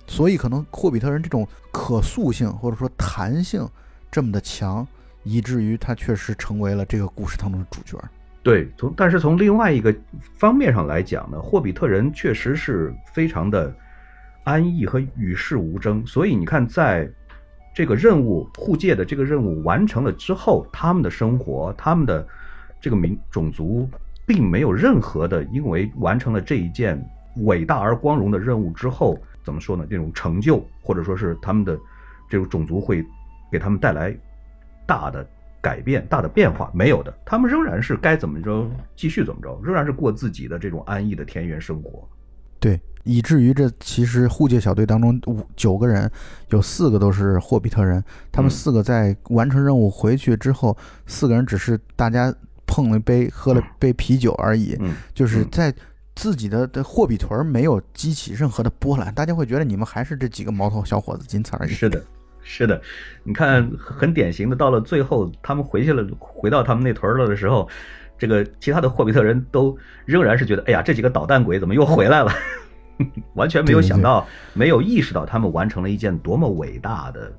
[0.07, 3.67] 所以，可能霍比特人这种可塑性或者说弹性。
[4.11, 4.87] 这么的强，
[5.23, 7.97] 以至于他确实成为了这个故事当中的主角。
[8.43, 9.91] 对，从但是从另外一个
[10.35, 13.75] 方面上来讲呢，霍比特人确实是非常的
[14.43, 17.09] 安逸和与世无争，所以你看，在
[17.73, 22.25] 这个任务护戒的这个任务完成了之后，他们的生活，他们的
[22.79, 23.89] 这个民种族，
[24.25, 27.03] 并没有任何的因为完成了这一件
[27.37, 29.85] 伟大而光荣的任务之后，怎么说呢？
[29.89, 31.77] 这种成就，或者说是他们的
[32.29, 33.03] 这种种族会
[33.51, 34.15] 给他们带来
[34.85, 35.27] 大的。
[35.63, 42.05] 改变大的变化没有的，他们仍然是该怎么着继续怎么着，仍然是过自己的这种安逸的田园生活。
[42.63, 46.09] 对，以至于这其实护戒小队当中五九个人，
[46.51, 48.01] 有四个都是霍比特人。
[48.31, 52.33] 他们四个在完成任务回去之后，四个人只是大家
[52.65, 54.79] 碰了一杯喝了杯啤酒而已，
[55.13, 55.75] 就是在
[56.15, 61.69] 自己的的霍比屯没有激起任何的波澜，大家会觉得你们还是这几个毛头小伙子，仅此而已。
[61.69, 62.01] 是的。
[62.45, 62.81] 是的，
[63.23, 67.69] 你看，很典型的，到了最后，他们回去了，回到他们那屯了的时候，
[68.23, 72.31] 这个其他的霍比特人都仍然是觉得，哎呀，这几个捣蛋鬼怎么又回来了？
[73.35, 77.29] 完全没有想到，没有意识到他们完成了一件多么伟大的，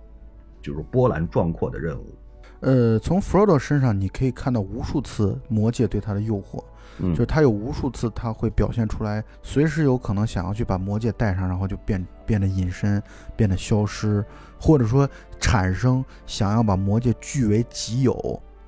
[0.61, 2.14] 就是波澜壮阔的任务。
[2.61, 6.62] 呃，从弗罗多身上，你可以看到无数次魔界对他的诱惑。
[7.01, 13.03] 就是他有无数次，他会表现出来，随时有可能想要去把魔戒带上，然后就变变得隐身，
[13.35, 14.23] 变得消失，
[14.61, 15.09] 或者说
[15.40, 18.14] 产生想要把魔戒据为己有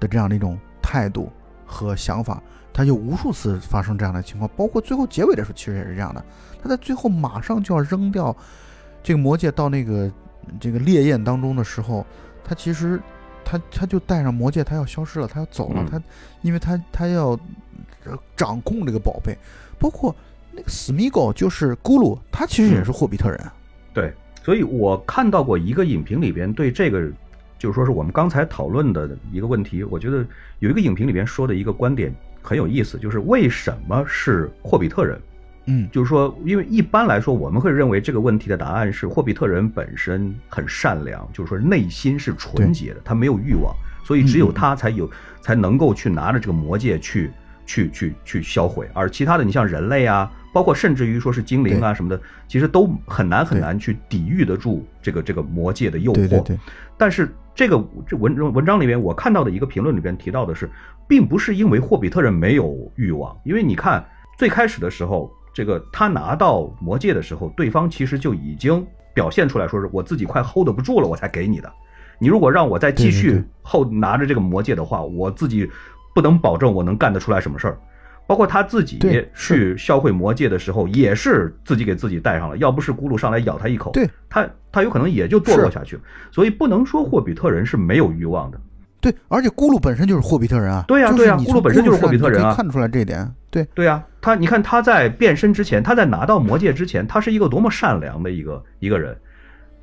[0.01, 1.31] 的这样的一种态度
[1.67, 4.49] 和想法，他就无数次发生这样的情况。
[4.57, 6.25] 包括最后结尾的时候，其实也是这样的。
[6.63, 8.35] 他在最后马上就要扔掉
[9.03, 10.11] 这个魔戒到那个
[10.59, 12.07] 这个烈焰当中的时候，
[12.45, 12.99] 他其实
[13.45, 16.01] 他他就带上魔戒，他要消失了，他要走了，他
[16.43, 17.39] 因为他他要。
[18.37, 19.37] 掌控这个宝贝，
[19.81, 20.15] 包括
[20.53, 23.41] 那个史密狗，就是咕噜，他其实也是霍比特人。
[23.93, 27.11] 对，所以我看到过一个影评里边对这个，
[27.67, 30.25] 就是说是我们刚才讨论的一个问题，我觉得
[30.61, 35.21] 有一个影评里边说的一个观点很有意思，就是为什么是霍比特人？
[35.65, 43.75] 嗯，就是说，因为一般来说我们会认为这个问题的答案是霍比特人本身很善良，就是说内心是纯洁的，他没有欲望，
[44.05, 47.33] 所以只有他才有才能够去拿着这个魔戒去。
[47.69, 56.29] 去去去销毁，而其他的你像人类啊，包括甚至于说是精灵啊什么的，其实都很难很难去抵御得住这个这个魔戒的诱惑。
[56.29, 56.59] 对对。
[56.97, 60.71] 但是这个这文文章里面我看到的一个评论里边提到的是，
[61.09, 64.07] 并不是因为霍比特人没有欲望，因为你看
[64.39, 71.73] 最开始的时候，这个他拿到魔戒的时候，对方其实就已经表现出来说是我自己快 hold 不住了，我才给你的。
[72.21, 75.69] 你如果让我再继续后拿着这个魔戒的话，我自己。
[76.15, 77.79] 不能保证我能干得出来什么事儿，
[78.27, 78.99] 包括他自己
[79.35, 82.57] 去销毁魔戒的时候，也是自己给自己戴上了。
[82.59, 86.03] 要不是咕噜上来咬他一口，对他他有可能也就堕落下去了。
[86.33, 88.61] 所以不能说霍比特人是没有欲望的。
[89.01, 90.85] 对，而且咕噜本身就是霍比特人啊。
[90.89, 92.53] 对呀，对呀，咕噜本身就是霍比特人啊。
[92.55, 93.31] 看出来这一点。
[93.49, 99.17] 对，对呀，他你看他在变身之前，他在拿到魔戒之前，他是一个多么善良的一个一个人。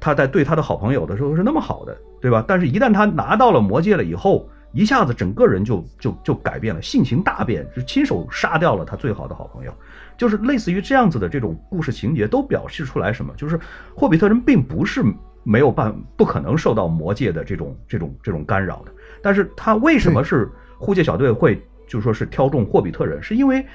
[0.01, 2.43] 他在对他的好朋友的时候是那么好的，对吧？
[2.45, 4.49] 但是一旦他拿到了魔戒了以后。
[4.73, 9.73] 一下子整个人就就就改变了，性情大变，就亲手杀掉了他最好的好朋友，
[10.17, 13.33] 就是类似于这样子的这种故事情节，都表示出来什么？
[13.38, 13.59] 就是
[13.95, 15.03] 霍比特人并不是
[15.43, 23.65] 没有办，不可能受到魔界的这种这种这种干扰的，但是他为什么是护戒小队会就说是挑中霍比特人，是因为。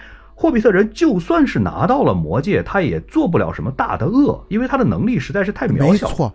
[0.41, 6.07] 霍比特人就算是拿到了魔戒，他也做不了什么大的恶，因为他的能力实在是太渺小。
[6.07, 6.35] 没错，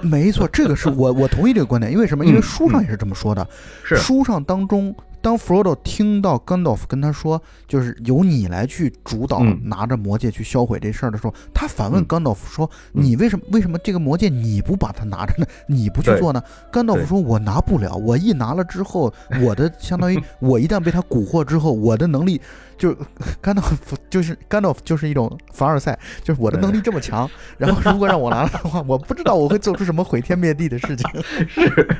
[0.00, 1.90] 没错，这个是我我同意这个观点。
[1.90, 2.24] 因为什么？
[2.24, 3.44] 因为书上也是这么说的。
[3.82, 4.94] 是书上当中。
[5.22, 15.46] 当弗罗多听到甘道夫跟他说，就是由你来去主导拿着魔戒去销毁这事儿的时候，他反问甘道夫说：“你为什么为什么这个魔戒你不把它拿着呢？
[15.68, 22.40] 你不去做呢？”甘道夫说：“我拿不了，我一拿了之后，我的相当于 我一旦被他蛊惑之后，我的能力
[22.76, 22.92] 就
[23.40, 31.08] 甘道夫就是甘道夫就是一种凡尔赛，就是我的能力这么强，然后如果让我拿了的话，我不知道我会做出什么毁天灭地的事情。
[31.46, 31.96] ”是。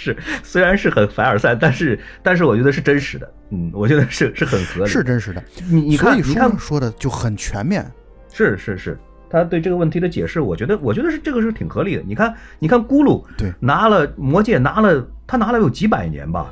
[0.00, 5.42] 是，虽然是很凡尔赛，但是但是我觉得是真实的，嗯，我觉得是是很合理，是真实的。
[5.68, 7.84] 你你看，你看说的就很全面，
[8.32, 8.96] 是是是，
[9.28, 12.02] 他对这个问题的解释，我觉得我觉得是这个是挺合理的。
[12.06, 16.48] 你看，你看咕噜对拿了魔戒，拿了他拿了有几百年吧，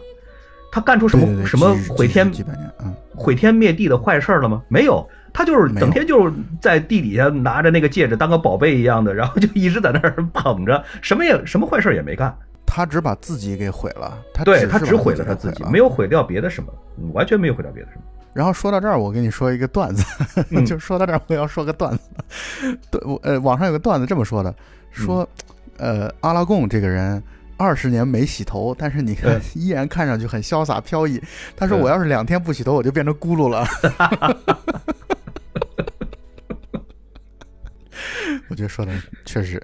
[0.73, 4.61] 他干出什么什么毁天几百年嗯毁天灭地的坏事了吗？
[4.69, 12.37] 没有，他就是整天就是在地底下拿着那个戒指当个宝贝一样的，然后就一直在那儿 捧着，什么也什么坏事也没干。
[12.67, 16.73] 他只把自己给毁了，他对他只毁了他自己，没有毁掉别的什么，
[17.13, 18.03] 完全没有毁掉别的什么。
[18.35, 20.05] 然后说到这儿，我跟你说一个段子，
[20.67, 22.11] 就说到这儿，我要说个段子。
[22.91, 24.55] 对，我呃，网上有个段子这么说的，
[24.91, 25.27] 说，
[25.79, 27.23] 呃，阿拉贡这个人，
[27.57, 31.19] 二十年没洗头，但是你看 依然看上去很潇洒飘逸。
[31.57, 33.67] 他说我要是两天不洗头，我就变成咕噜了。
[38.49, 38.93] 我觉得说的
[39.25, 39.59] 确实。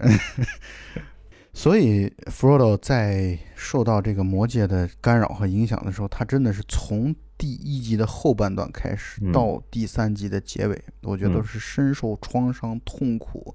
[1.55, 13.55] 所以，Frodo 在受到这个魔界的干扰和影响的时候，他真的是从第一集的后半段开始到第三集的结尾，我觉得都是深受创伤、痛苦，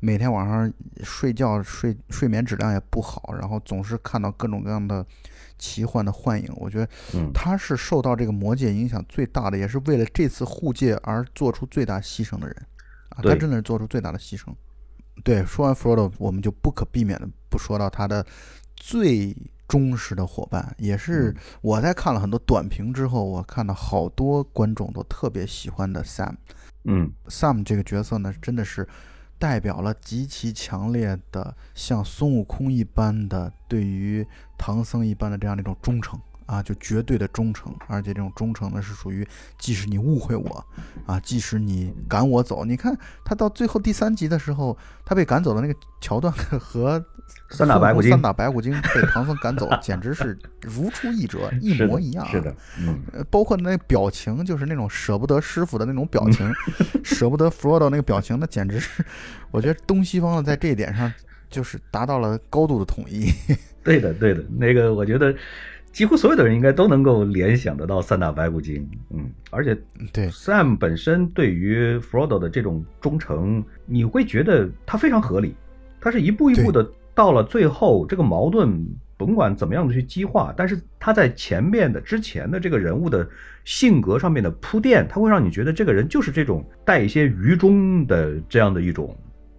[0.00, 0.70] 每天晚上
[1.02, 5.04] 睡觉睡睡眠质量也不好，然后总是看到各种各样的
[5.56, 6.52] 奇幻的幻影。
[6.56, 6.88] 我觉得
[7.32, 12.54] 他是受到这个魔界影响最大的，也是为了这次护戒而做出最大牺牲的人
[13.08, 13.22] 啊！
[13.22, 14.52] 他真的是做出最大的牺牲。
[15.24, 18.24] 对，说完 Frodo，我们就不可避免的不说到他的
[18.76, 26.34] 最忠实的伙伴，也是我在看了很多短评之后，我看到好多观众都特别喜欢的 Sam。
[26.84, 28.88] 嗯，Sam 这个角色呢，真的是
[29.38, 36.18] 代表了极其强烈的像孙悟空一般的对于唐僧一般的这样的一种忠诚。
[36.48, 39.26] 啊，就绝对的忠诚，而且这种忠诚呢，是属于
[39.58, 40.66] 即使你误会我，
[41.04, 47.04] 啊，即使你赶我走，你看他到最后第三集的时候，他被赶走的那个桥段 和
[47.50, 52.26] 三打白骨精三打白骨精被唐僧赶走，简直是如出一辙，一模一样。
[52.26, 52.98] 是的，嗯，
[53.30, 56.50] 包括那表情，就是那种舍不得师傅的那种表情，
[57.04, 59.04] 舍不得 Frodo 那个表情，那简直是，
[59.50, 61.12] 我觉得东西方的在这一点上
[61.50, 63.30] 就是达到了高度的统一。
[63.84, 65.34] 对的，对的，那个我觉得。
[65.98, 69.76] 几乎所有的人应该都能够联想得到三打白骨精，嗯，而且
[70.12, 70.30] 对。
[70.30, 75.56] Sam 本身对于 Frodo 的这种忠诚，你会觉得他非常合理，
[76.00, 78.80] 他是一步一步的到了最后，这个矛盾
[79.16, 83.28] 甭管怎么样的去激化，但是他在前面的之前的这个人物的
[83.64, 89.16] 性格上面的铺垫，他会让你觉得这个人就是这种带一些愚忠的这样的一种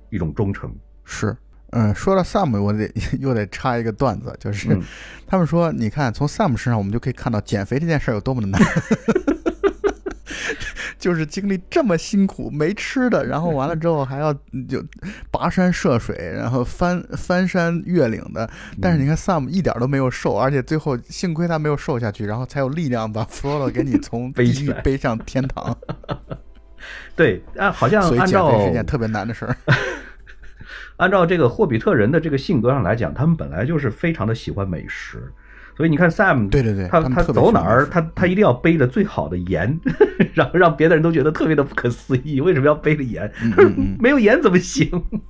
[0.10, 0.74] 一种忠诚，
[1.04, 1.36] 是。
[1.72, 4.78] 嗯，说到 Sam，我得 又得插一个段子，就是
[5.28, 8.60] 他们说，你看从 Sam 身上，我们就可以看到减肥这件事有多么的难，
[10.98, 14.34] 就是经历这么辛苦，没吃的，然后完了之后还要
[14.68, 14.84] 就
[15.32, 18.50] 跋山涉水，然后翻翻山越岭的。
[18.82, 25.78] 但是你看 Sam 一点都没有瘦，而且最后幸亏他没有瘦下去，然后才有力量把 Frodo 给你从 地狱背上天堂。
[27.16, 29.56] 对啊，好像所以减肥是件特别难的事儿。
[31.00, 35.32] 按照这个霍比特人的这个性格上来讲，他们本来就是非常的喜欢美食，
[35.76, 39.80] 所以你看 Sam，对对对，他他走哪儿，他他一定要背着最好的盐，
[40.36, 43.32] 让让别的人都觉得特别的不可思议，为什么要背着盐？
[43.98, 44.90] 没有盐怎么行？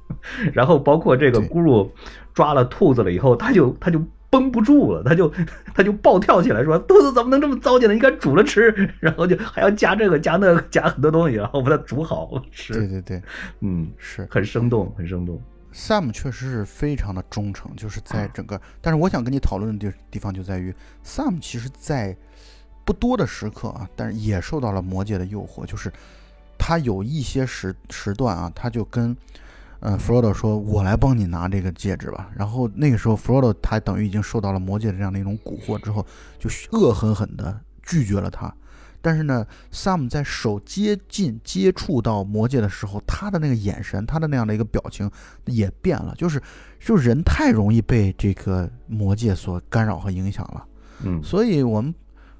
[0.53, 1.89] 然后包括这个咕噜
[2.33, 5.31] 抓了兔子了以后，他就他就绷不住了，他就
[5.73, 7.93] 他就暴跳起来说：“兔子怎么能这么糟践呢？
[7.93, 12.73] 应该煮了吃。”然后就还要加这个加那个加很多东西，然后把它煮好吃。
[12.73, 13.21] 对对对，
[13.61, 15.41] 嗯，是很生动，很生动。
[15.73, 20.73] Sam 确实是非常的忠诚，就是在整个，但是我想跟你讨论的地地方就在于
[21.05, 22.15] ，Sam 其实在
[22.83, 25.91] 不多的时刻啊，但是也受到了魔界的诱惑，就是
[26.57, 29.15] 他有一些时时段啊，他就跟
[29.81, 36.05] 嗯 Frodo 说：“我来帮你拿这个戒指吧。”然后那个时候 Frodo 他等于已经受到了魔界的这样的一种蛊惑之后，
[36.37, 38.53] 就恶狠狠地拒绝了他。
[39.01, 45.09] 但是呢，Sam 在手接近、接触到魔界的时候，他的那个眼神，他的那样的一个表情
[45.45, 46.41] 也变了，就是，
[46.79, 50.65] 就是人太容易被这个魔界所干扰和影响了。
[51.05, 51.95] 嗯，所以我们，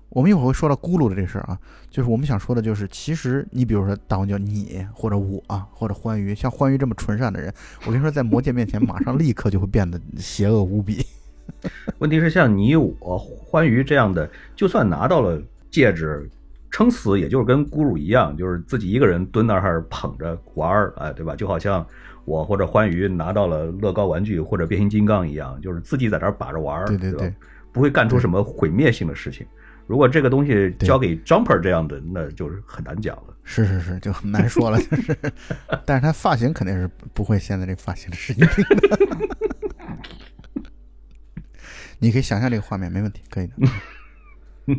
[0.10, 1.58] 我们一会儿会说到咕噜的这事儿啊，
[1.90, 7.54] 就是我们想说的，就是其实你比如说大王叫你或者我啊或者欢愉，像欢愉这么纯善的人，
[7.86, 11.06] 我跟你说，在魔界面前，马上立刻就会变得邪恶无比。
[12.00, 15.42] 问题是像你我欢愉这样的，就算拿到了
[15.72, 16.30] 戒指。
[16.72, 21.36] 撑死也就是跟咕噜一样，就是自己一个人蹲那儿捧着玩儿，哎，对吧？
[21.36, 21.86] 就好像
[22.26, 27.34] 我或者欢愉拿到了乐高玩具或者变形金刚一样，就是自己在那儿把着玩儿，对对对，
[27.72, 29.46] 不会干出什么毁灭性的事情。
[29.88, 33.24] 如果这个东西交给 Jumper 这样的，那就是很难讲了。
[33.44, 35.18] 是是是，就很难说了，就是。
[35.84, 39.28] 但是他发型肯定是不会现在这发型是一定的。
[41.98, 43.56] 你可以想象这个画面，没问题，可以的。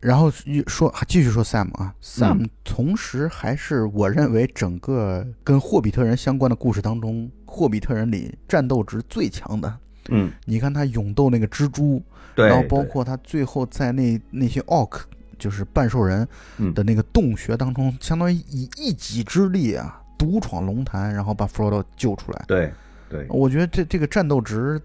[0.00, 0.30] 然后
[0.66, 9.78] 说继续说 Sam 啊，Sam 同时还是我认为整个跟霍比特人相关的故事当中，霍比特人里战斗值最强的。
[10.08, 12.02] 嗯，你看他勇斗那个蜘蛛，
[12.34, 15.06] 然后包括他最后在那那些奥克，
[15.38, 16.26] 就是半兽人
[16.74, 22.42] 的那个洞穴当中，相当于以一己之力啊，独闯龙潭，然后把 Frodo 救出来。
[22.48, 22.72] 对
[23.10, 24.80] 对，我觉得这这个战斗值，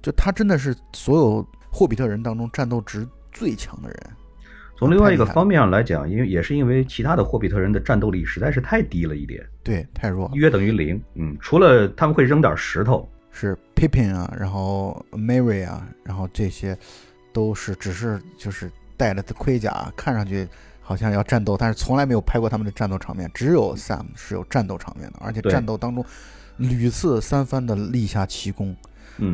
[0.00, 4.00] 就他真的是所有霍比特人当中战斗值最强的人。
[4.80, 10.98] 从另外一个方面上来讲，因为也是因为其他的霍比特人的战斗力实在是太低了一点，对，太弱，约等于零。
[11.16, 16.74] 嗯，除了他们会扔点石头，是 Pippin 啊，然后 Mary 啊，然后这些
[17.30, 20.48] 都是只是就是带着盔甲，看上去
[20.80, 26.02] 好像要战斗，但是从来没有拍过他们的战斗场面，只有 Sam 是有战斗场面的，而且战斗当中
[26.56, 28.74] 屡次三番的立下奇功。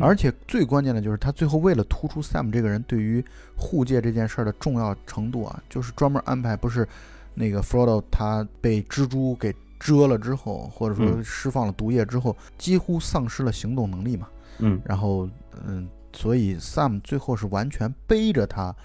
[0.01, 3.23] 而且最关键的就是他最后为了突出 Sam 这个人对于
[3.55, 6.87] 护戒这件事儿的重要程度啊，就是专门安排不是
[7.33, 14.27] 那个 Frodo 他被蜘蛛给蛰了之后，或者说释放了毒液之后，几乎丧失了行动能力嘛。
[14.59, 15.29] 嗯，然后
[15.65, 18.75] 嗯，所以 Sam 最后是完全背着他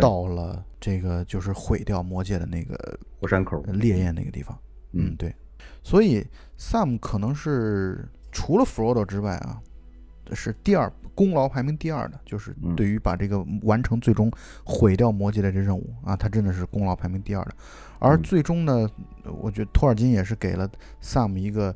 [0.00, 4.56] 到了这个就是毁掉魔戒的那个火山口烈焰那个地方。
[4.92, 5.34] 嗯，对，
[5.82, 6.26] 所以
[6.58, 9.60] Sam 可能是除了 Frodo 之外啊。
[10.34, 14.30] 是第二功劳排名第二的，就是对于把这个完成最终
[14.64, 17.54] 毁掉魔戒的这任务啊，他真的是功劳排名第二的。
[17.98, 18.86] 而最终呢，
[19.40, 20.68] 我觉得托尔金也是给了
[21.02, 21.74] Sam 一个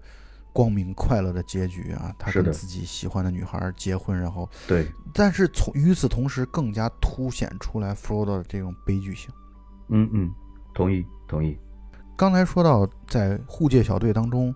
[0.52, 9.30] 光明快乐的结局啊，他跟自己喜欢的女孩结婚，然后对，但是从与此同时，更加凸显出来 Frodo 的这种悲剧性。
[9.88, 10.30] 嗯嗯，
[10.74, 11.56] 同意同意。
[12.14, 14.54] 刚才说到在护戒小队当中，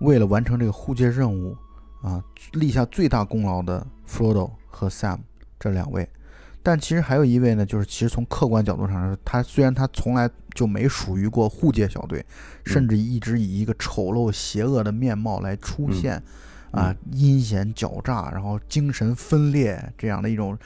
[0.00, 1.56] 为了完成这个护戒任务。
[2.02, 2.22] 啊，
[2.52, 5.18] 立下最大功劳的 Frodo 和 Sam
[5.58, 6.08] 这两位，
[6.62, 12.24] 但其实还有一位呢，就是其实从客观角度上说，他虽然他从来就没属于过护戒小队，
[12.64, 16.22] 甚至一直以一个丑陋邪恶的面貌来出现，
[16.70, 20.58] 啊，阴险狡诈，然后精神分裂这样的一种，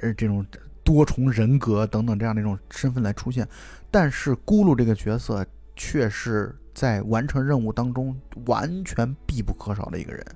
[0.00, 0.44] 呃，这种
[0.82, 3.48] 多重人格等等这样的一种身份来出现，
[3.90, 8.14] 但是咕噜这个角色却是在完成任务当中
[8.46, 10.26] 完全必不可少的一个人。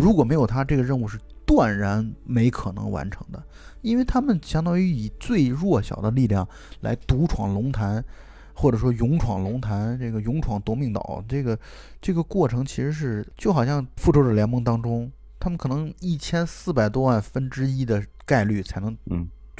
[0.00, 3.40] 如果没有他，这个任务是断然没可能完成的，
[3.82, 6.46] 因为他们相当于以最弱小的力量
[6.80, 8.04] 来独闯龙潭，
[8.52, 11.56] 或者说勇闯龙潭，这个勇闯夺命岛，这个
[12.00, 18.96] 这个过程其实是就好像复仇者联盟当中，他们可能一千四百多万分之一的概率才能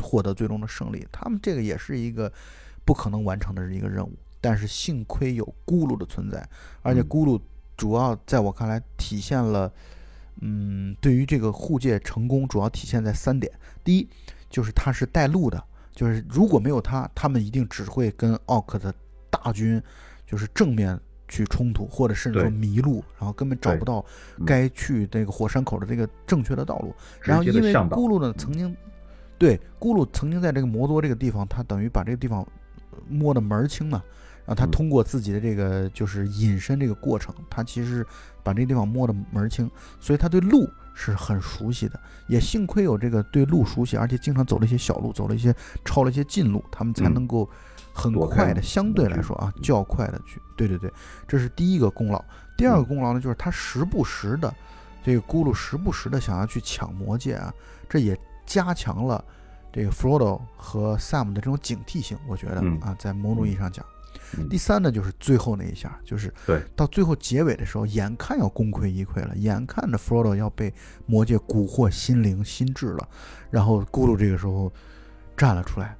[0.02, 2.32] 获得最终的胜利，他们这个也是一个
[2.84, 4.12] 不可能完成的一个任务，
[4.46, 6.48] 但是幸亏有咕噜的存在，
[6.82, 7.40] 而且咕噜
[7.76, 9.72] 主要在我看来体现了。
[10.40, 13.52] 嗯，对于这个护戒成功，主要体现在三点。
[13.82, 14.08] 第一，
[14.48, 15.60] 就是他是带路的，
[15.92, 18.94] 就是如果没有他，他们一定只会跟奥克的
[19.30, 19.82] 大军
[20.24, 24.04] 就是正面去冲突，或者甚至说迷路，然后根本找不到
[24.46, 26.94] 该去那个火山口的这个正确的道路。
[27.20, 28.76] 然后因为咕噜呢曾经，
[29.38, 32.46] 对咕噜曾经在这个摩多这个地方，他等于把这个地方
[33.08, 34.04] 摸得门儿清嘛。
[34.46, 38.06] 然后他通过自己的这个就是隐身这个过程，他其实
[38.42, 39.68] 把这个地方摸得门儿清，
[39.98, 41.98] 所以他对路是很熟悉的。
[42.28, 47.48] 也幸亏有这个对路熟悉，而且经常走了一些小路，走了一些抄了一些近路，他们才能够
[47.92, 50.40] 很快的，相对来说啊较快的去。
[50.56, 50.92] 对对对，
[51.26, 52.24] 这是第一个功劳。
[52.56, 54.54] 第二个功劳呢，就是他时不时的
[55.02, 57.52] 这个咕噜时不时的想要去抢魔戒啊，
[57.88, 58.16] 这也
[58.46, 59.22] 加强了
[59.72, 62.16] 这个 Frodo 和 Sam 的这种警惕性。
[62.28, 63.84] 我觉得啊，在某种意义上讲。
[64.50, 70.72] 第三呢，就是最后那一下，就是对，到最后结尾的时候，眼看要功亏一篑了，眼看着 Frodo 要被
[71.06, 73.08] 魔戒蛊惑心灵心智了，
[73.50, 74.72] 然后咕噜这个时候
[75.36, 75.96] 站了出来，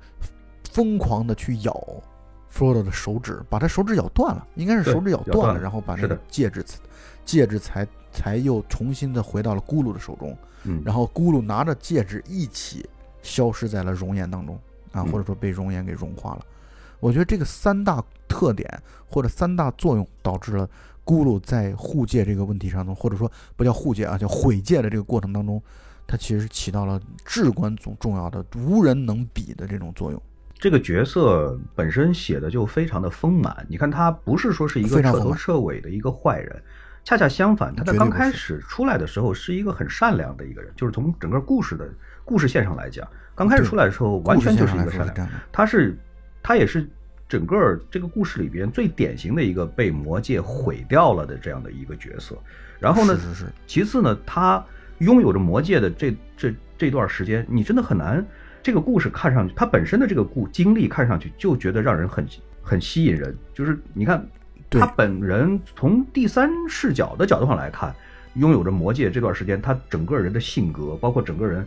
[0.70, 1.72] 疯狂的去咬
[2.52, 6.64] Frodo 的手指，把他手指咬断了，应该是手指咬断了，然后把那个戒指，
[7.24, 12.88] 戒指才才又重新的回到了咕噜的手中，嗯，然后咕噜拿着戒指一起
[13.22, 14.58] 消失在了熔岩当中
[14.92, 16.44] 啊，或者说被熔岩给融化了。
[16.98, 18.68] 我觉得这个三大特点
[19.06, 20.68] 或者三大作用，导致了
[21.04, 25.62] 咕噜在护戒这个问题上头，或者说不叫护戒啊，叫毁戒的这个过程当中，
[26.06, 30.20] 它其实起到了至关重重要的、无人能比的这种作用。
[30.58, 36.62] 这个角色本身写的就非常的丰满，你看他不是说是一个彻头彻尾的一个坏人，
[37.04, 41.88] 恰恰相反，他在刚开始出来的时候是一个很善良的一个人，就是从整个故事的
[42.24, 45.96] 故事线上来讲，刚开始出来的时候完全就是一个善良，他是。
[46.48, 46.88] 他也是
[47.28, 52.36] 整个这个故事里边最典型的一个被魔界毁掉了的这样的一个角色。
[52.78, 53.52] 然后呢，是是是。
[53.66, 54.64] 其次呢，他
[54.98, 58.24] 拥有着魔界的这这这段时间，你真的很难。
[58.62, 62.26] 这个故事看上去，他本身的这个故经历看上去就觉得让人很
[62.62, 63.36] 很吸引人。
[63.54, 64.26] 就是你看，
[64.70, 67.94] 他本人从第三视角的角度上来看，
[68.34, 71.66] 拥有着魔界这段时间，他整个人的性格，包括整个人。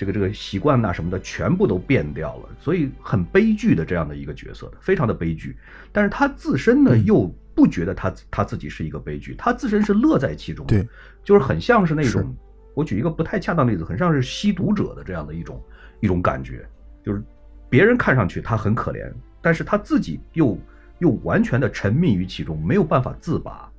[0.00, 5.54] 这个这个习惯呐什么的全部都变掉了，所以很悲剧的这样的一个角色，非常的悲剧。
[5.92, 10.88] 但是他自身呢又不觉得他他自己是一个悲剧，他自身是乐在其中的，
[11.22, 12.34] 就是很像是那种，
[12.72, 15.62] 我举一个不太恰当的例子，很像是吸毒者的这样的一种
[16.00, 16.66] 一种感觉，
[17.04, 17.22] 就是
[17.68, 20.58] 别人看上去他很可怜，但是他自己又
[21.00, 23.70] 又完全的沉迷于其中，没有办法自拔。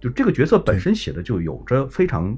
[0.00, 2.34] 就这个角色本身写的就有着非常。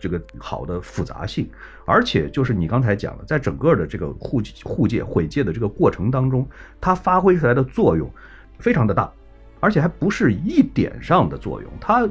[0.00, 1.48] 这个好的复杂性，
[1.84, 6.48] 而且就是你刚才讲了，在整个的这个护护戒毁戒的这个过程当中，
[6.80, 8.10] 它发挥出来的作用
[8.58, 9.12] 非常的大，
[9.60, 12.08] 而且还不是一点上的作用，它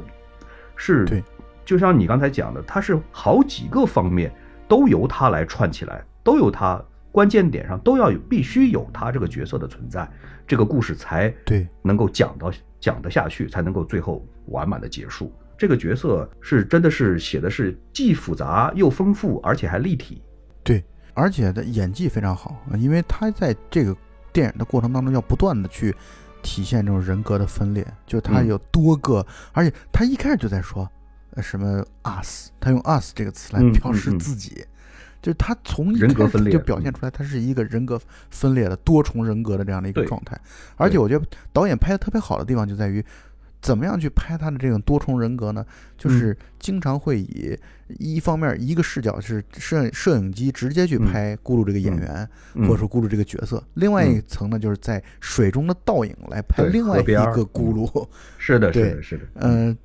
[0.75, 1.23] 是对，
[1.65, 4.31] 就像你刚才讲的，它是好几个方面
[4.67, 6.81] 都由它来串起来，都由它
[7.11, 10.07] 关键点上都要有必须有它这个角色的存在，
[10.45, 11.67] 这个故事才对。
[11.81, 15.33] 能够讲到讲得下去，才能够最后完满的结束。
[15.59, 20.23] 这个角色是真的是写的是既复杂又丰富，而且还立体。
[20.63, 20.81] 对，
[21.13, 23.93] 而且的演技非常好，因为他在这个
[24.31, 25.93] 电影的过程当中要不断的去
[26.41, 28.47] 体现这种人格的分裂，就他嗯。
[28.47, 30.89] 有多个，而且他一开始就在说
[31.31, 34.19] 呃什么 us，他用 us 这个词来嗯表示嗯嗯。
[34.19, 34.65] 自己。
[35.21, 37.99] 就是他从一人格开始分裂就表现出来，他是一个人格
[38.29, 40.39] 分裂的多重人格的这样的一个状态，
[40.77, 43.03] 而且我觉得导演拍的特别好的地方就在于，
[43.61, 45.65] 怎么样去拍他的这种多重人格呢？
[45.97, 47.57] 就是经常会以
[47.97, 52.65] 一方面一个视角是摄摄影机直接去拍咕噜这个演员，嗯。
[52.65, 58.07] 或者说咕噜这个角色；另外一层呢，就是在水中的倒影来拍另外一个咕噜。
[58.37, 59.77] 是的，是对的，是的，嗯，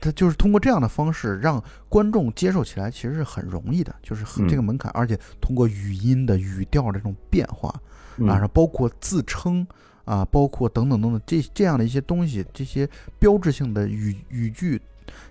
[0.00, 7.74] 他就是通过这样的方式让观众接受起来，其实是很容易的，就是这个门槛，而且通过语音的语调的这种变化
[8.18, 8.28] 嗯。
[8.28, 9.66] 啊，然后包括自称
[10.10, 12.88] 啊，包括等等等等这这样的一些东西，这些
[13.18, 14.80] 标志性的语语句，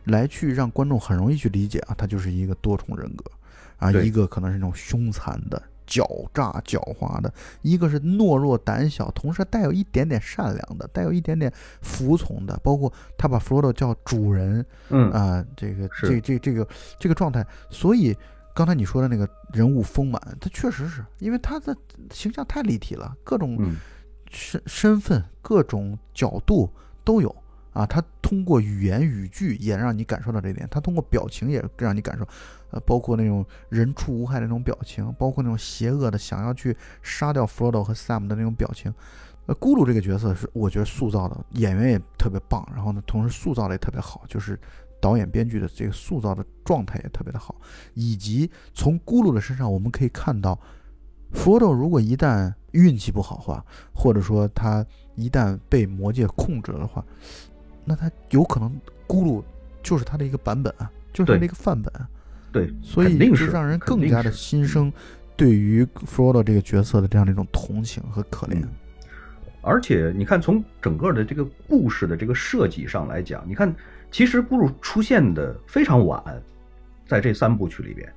[0.05, 3.25] 来去让观众很容易去理解啊，他就是一个多重人格
[3.77, 5.61] 啊，一个可能是那种凶残的。
[5.89, 11.51] 狡诈、狡猾的，一个是懦弱胆小，同时带有一点点善良的，带有一点点
[11.81, 16.67] 服从的，包括他把弗罗多叫主人嗯啊、这个这这这个
[16.99, 18.15] 这个状态，所以
[18.53, 21.75] 刚才你说的那个人物丰满，他确实是因为他的
[22.13, 23.77] 形象太立体了，各种嗯
[24.29, 26.69] 身身份、各种角度
[27.03, 27.35] 都有
[27.73, 27.85] 啊。
[27.85, 32.27] 他通过语言语句也让你感受到这一点，他通过表情也让你感受，
[32.71, 38.93] 呃，包括那种人畜无害的那种表情，包括那种邪恶的想要去杀掉弗罗多和 Sam 的那种表情。
[39.47, 44.59] 呃，咕噜这个角色是我觉得塑造的演员也特别棒，然后呢，同时塑造的也特别好，就是
[45.01, 47.55] 导演编剧的这个塑造的状态也特别的好，
[47.95, 50.59] 以及从咕噜的身上我们可以看到，
[51.33, 53.63] 弗罗多如果一旦运气不好的话，
[53.93, 57.03] 或者说他一旦被魔界控制了的话，
[57.85, 58.69] 那他有可能
[59.07, 59.43] 咕噜
[59.81, 62.07] 就是他的一个版本啊，就是他的一个范本啊，
[62.51, 64.91] 对，所以肯定就是让人更加的心生
[65.35, 68.61] 对于弗罗多这个角色的这样的一种同情和可怜。
[68.61, 68.69] 嗯。
[69.61, 73.75] 而且你看，从整个的这个故事的这个设计上来讲，你看，
[74.09, 76.23] 其实咕噜出现的非常晚，
[77.05, 78.09] 在这三部曲里边，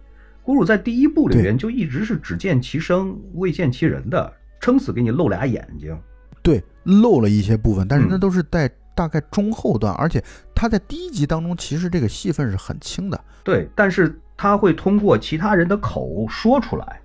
[0.45, 5.97] 咕噜在第一部里边就一直是只见其声未见其人的，撑死给你露俩眼睛。
[6.43, 10.22] 对，露了一些部分，但是那嗯都是在大概中后段，而且
[10.55, 13.24] 他在第一集当中其实这个戏份是很轻的。
[13.45, 17.01] 对，但是他会通过其他人的口说出来。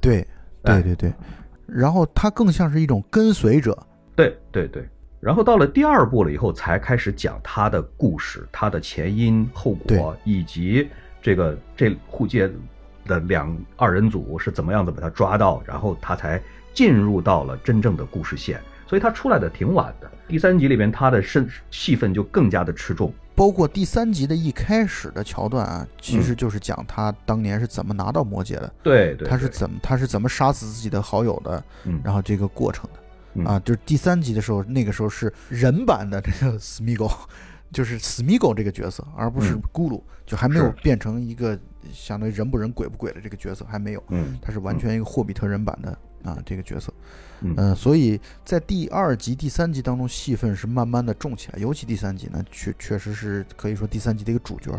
[0.00, 0.26] 对，
[0.62, 1.12] 哎对对对，
[1.66, 3.76] 然后他更像是一种跟随者。
[4.16, 4.88] 对对对，
[5.20, 10.88] 然后到了第二部了以后，才开始讲他的故事、他的前因后果，以及
[11.20, 12.50] 这个这护戒
[13.08, 16.40] 的两二人组是怎么样子把他抓到，然后他才
[16.72, 18.60] 进入到了真正的故事线。
[18.86, 20.10] 所以他出来的挺晚的。
[20.28, 23.12] 第三集里边，他的身戏份就更加的吃重。
[23.34, 33.00] 包括第三集的一开始的桥段啊，其嗯实就是讲他当年是怎么拿到魔戒的，对对，他是怎么他是怎么杀死自己的好友的，嗯然后这个过程的。
[33.34, 37.10] 嗯啊，就是第三集的时候，那个时候是人版的这个史密狗，
[37.70, 41.56] 就是史密狗这个角色，而不是嗯咕噜，就还没有变成一个
[41.92, 45.90] 相当于人不人鬼不鬼的这个角色，还没有，嗯他是完全一个霍比特人版的
[46.22, 46.92] 啊这个角色，
[47.40, 54.72] 嗯呃，所以在第二集、第三集当中，戏份是慢慢的重起来，尤其第三集呢，确确实是可以说第三集的一个主角。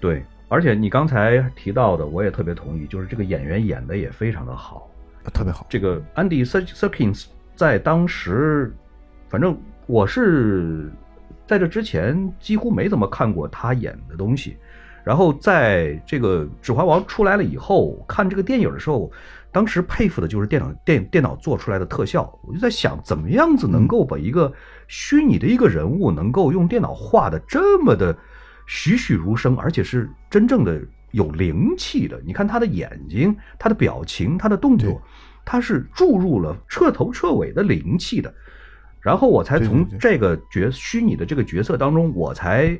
[0.00, 4.88] 对，而且你刚才提到的，我也特别同意，就是这个演员演的也非常的好。
[5.24, 7.24] 呃特别好，这个 Andy Ser- Serkins
[7.56, 8.72] 在当时，
[9.28, 10.92] 反正我是
[11.48, 14.56] 在这之前几乎没怎么看过他演的东西。
[15.06, 19.08] 然后在这个《指环王》出来了以后，看这个电影的时候，
[19.52, 22.28] 当时佩服的就是电脑电电脑做出来的特效。
[22.42, 24.52] 我就在想，怎么样子能够把一个
[24.88, 28.12] 虚拟的一个人物，能够用电脑画的这么的
[28.66, 30.82] 栩栩如生，而且是真正的
[31.12, 32.20] 有灵气的。
[32.26, 35.00] 你看他的眼睛、他的表情、他的动作，
[35.44, 38.34] 他是注入了彻头彻尾的灵气的。
[39.00, 42.76] 然后我才从这个角虚拟的这个角色当中，我才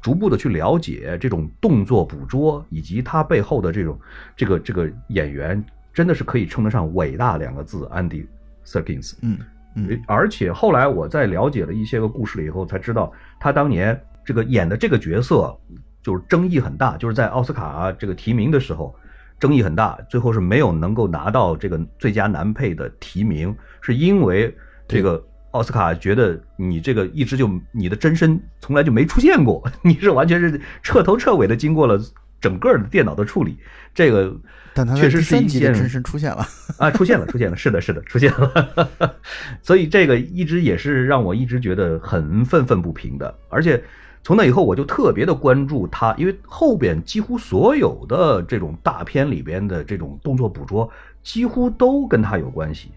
[0.00, 3.98] 逐步的去了解这种动作捕捉以及他背后的这种
[4.36, 8.22] 这个这个演员，真的是可以称得上伟大两个字，安迪·
[8.64, 9.16] 瑟金斯。
[9.22, 9.38] 嗯
[9.76, 15.56] 嗯，而且后来我在了解了一些个故事了以后，才知道他当年这个演的这个角色，
[16.02, 18.92] 就是争议很大，就是在奥斯卡这个提名的时候
[19.38, 24.52] 争议很大，最后是没有能够拿到这个最佳男配的提名，是因为
[24.88, 32.00] 这个奥斯卡觉得你这个一直就你的真身从来就没出现过， 你是完全是彻头彻尾的经过了
[32.40, 33.58] 整个的电脑的处理，
[33.94, 34.34] 这个
[34.72, 36.46] 但他在确实第是一件真身出现了，
[36.78, 38.88] 啊，出现了，出现了，是的，是的，出现了。
[39.60, 43.82] 所以这个一直也是让我一直觉得很愤愤不平的，而且
[44.22, 50.90] 从那以后我就特别的关注他，因为后边几乎所有的这种大片里边的这种动作捕捉，
[51.22, 52.90] 几乎都跟他有关系，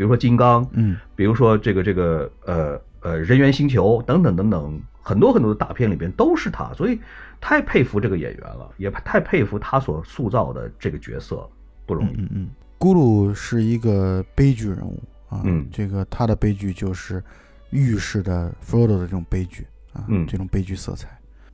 [0.00, 6.98] 比如说金刚，嗯，比如说这个这个呃呃人猿星球等等等等，很多很多的大片里边都是他，所以
[7.38, 11.46] 太佩服这个演员了，也太佩服他所塑造的这个角色，
[11.84, 12.14] 不容易。
[12.16, 12.48] 嗯嗯，
[12.78, 14.98] 咕噜是一个悲剧人物
[15.28, 17.22] 啊，嗯这个他的悲剧就是
[17.68, 21.10] 预示的 Frodo 的这种悲剧啊，嗯这种悲剧色彩，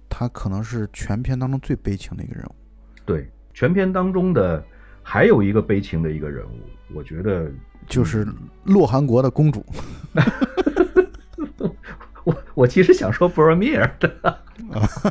[0.09, 2.55] 他可能是全片当中最悲情的一个人物。
[3.05, 4.65] 对，全片当中的
[5.03, 7.51] 还有一个悲情的一个人物，我觉得
[7.89, 8.27] 就是
[8.65, 9.65] 洛汗国的公主，
[12.25, 14.39] 我我其实想说布尔米尔的，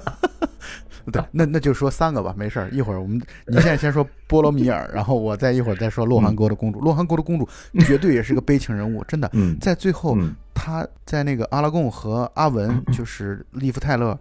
[1.11, 2.69] 对，那那就说三个吧，没事儿。
[2.71, 6.80] 一会儿我们，你现在先说波罗米尔，然后我再一会儿再说洛汗国的公主。
[6.80, 7.47] 洛汗国的公主
[7.86, 9.30] 绝对也是个悲情人物，真的。
[9.34, 14.19] 嗯在最后，嗯他在那个阿拉贡和阿文，就是利夫泰勒，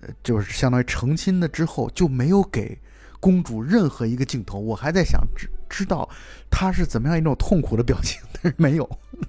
[0.00, 2.78] 呃就是相当于成亲的之后，就没有给
[3.18, 4.60] 公主任何一个镜头。
[4.60, 5.22] 我还在想
[5.68, 6.08] 知知道
[6.50, 8.88] 他是怎么样一种痛苦的表情， 但是没有。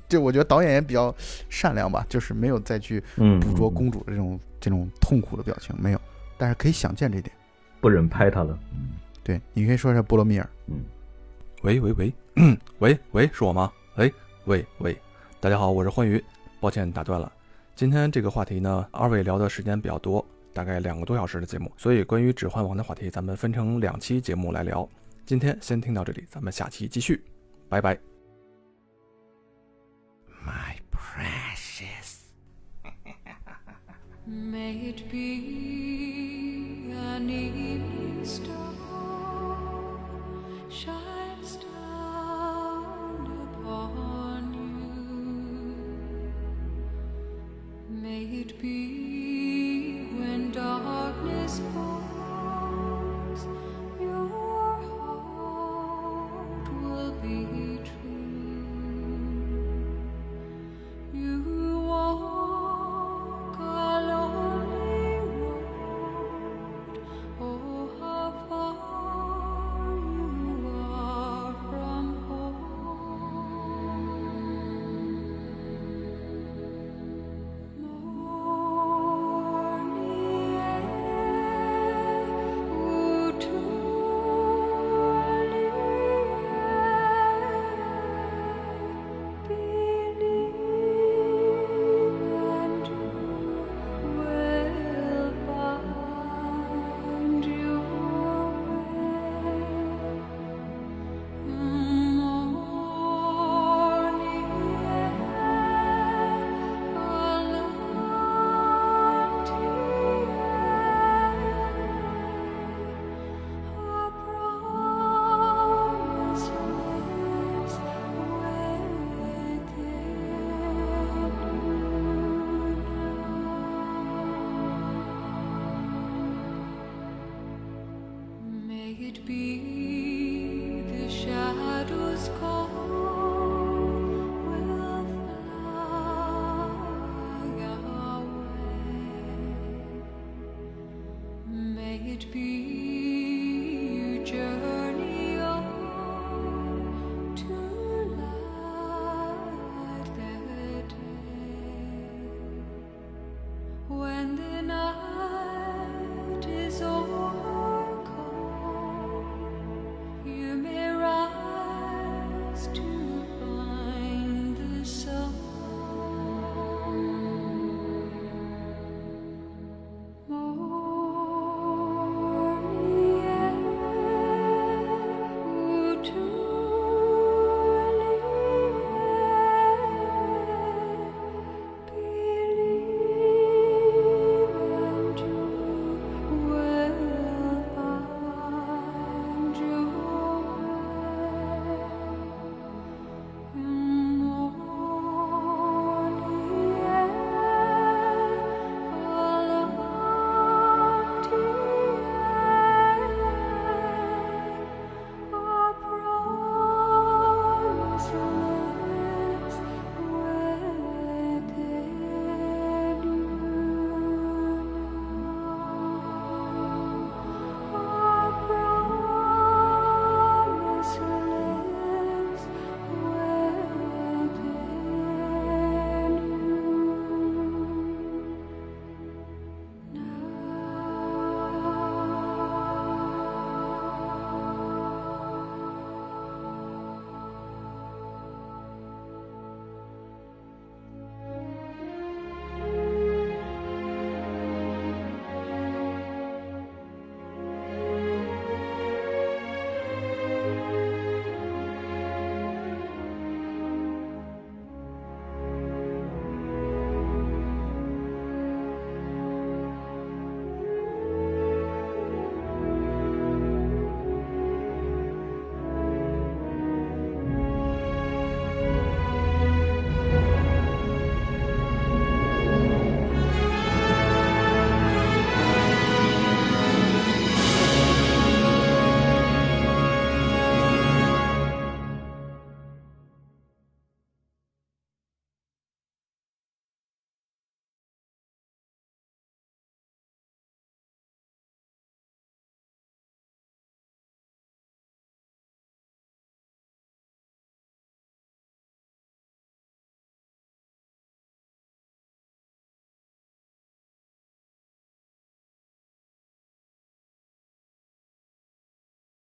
[0.09, 1.13] 就我觉得导演也比较
[1.49, 6.01] 善良吧，就是没有再去嗯，捕捉公主的这种这种痛苦的表情，没有。
[6.37, 7.33] 但是可以想见这点。
[7.79, 8.57] 不忍拍他了。
[9.23, 10.49] 对，你可以说一下波罗米尔。
[10.67, 10.83] 嗯
[11.63, 12.13] 喂喂喂，
[12.79, 13.71] 喂 喂，是我吗？
[13.95, 14.13] 喂
[14.45, 14.97] 喂喂，
[15.39, 16.23] 大家好，我是欢愉，
[16.59, 17.31] 抱歉打断了。
[17.75, 20.23] 今天这个话题呢，二位聊的时间比较多，
[20.53, 24.87] 大概两个多小时的节目，所以关于《指环王》的话题，咱们分成两期节目来聊。
[25.26, 27.24] 今天先听到这里，咱们下期继续，
[27.68, 27.98] 拜拜。
[30.44, 32.22] My precious，
[34.26, 38.74] May it be an evening star
[40.68, 45.74] shines down upon you.
[47.90, 52.05] May it be when darkness falls,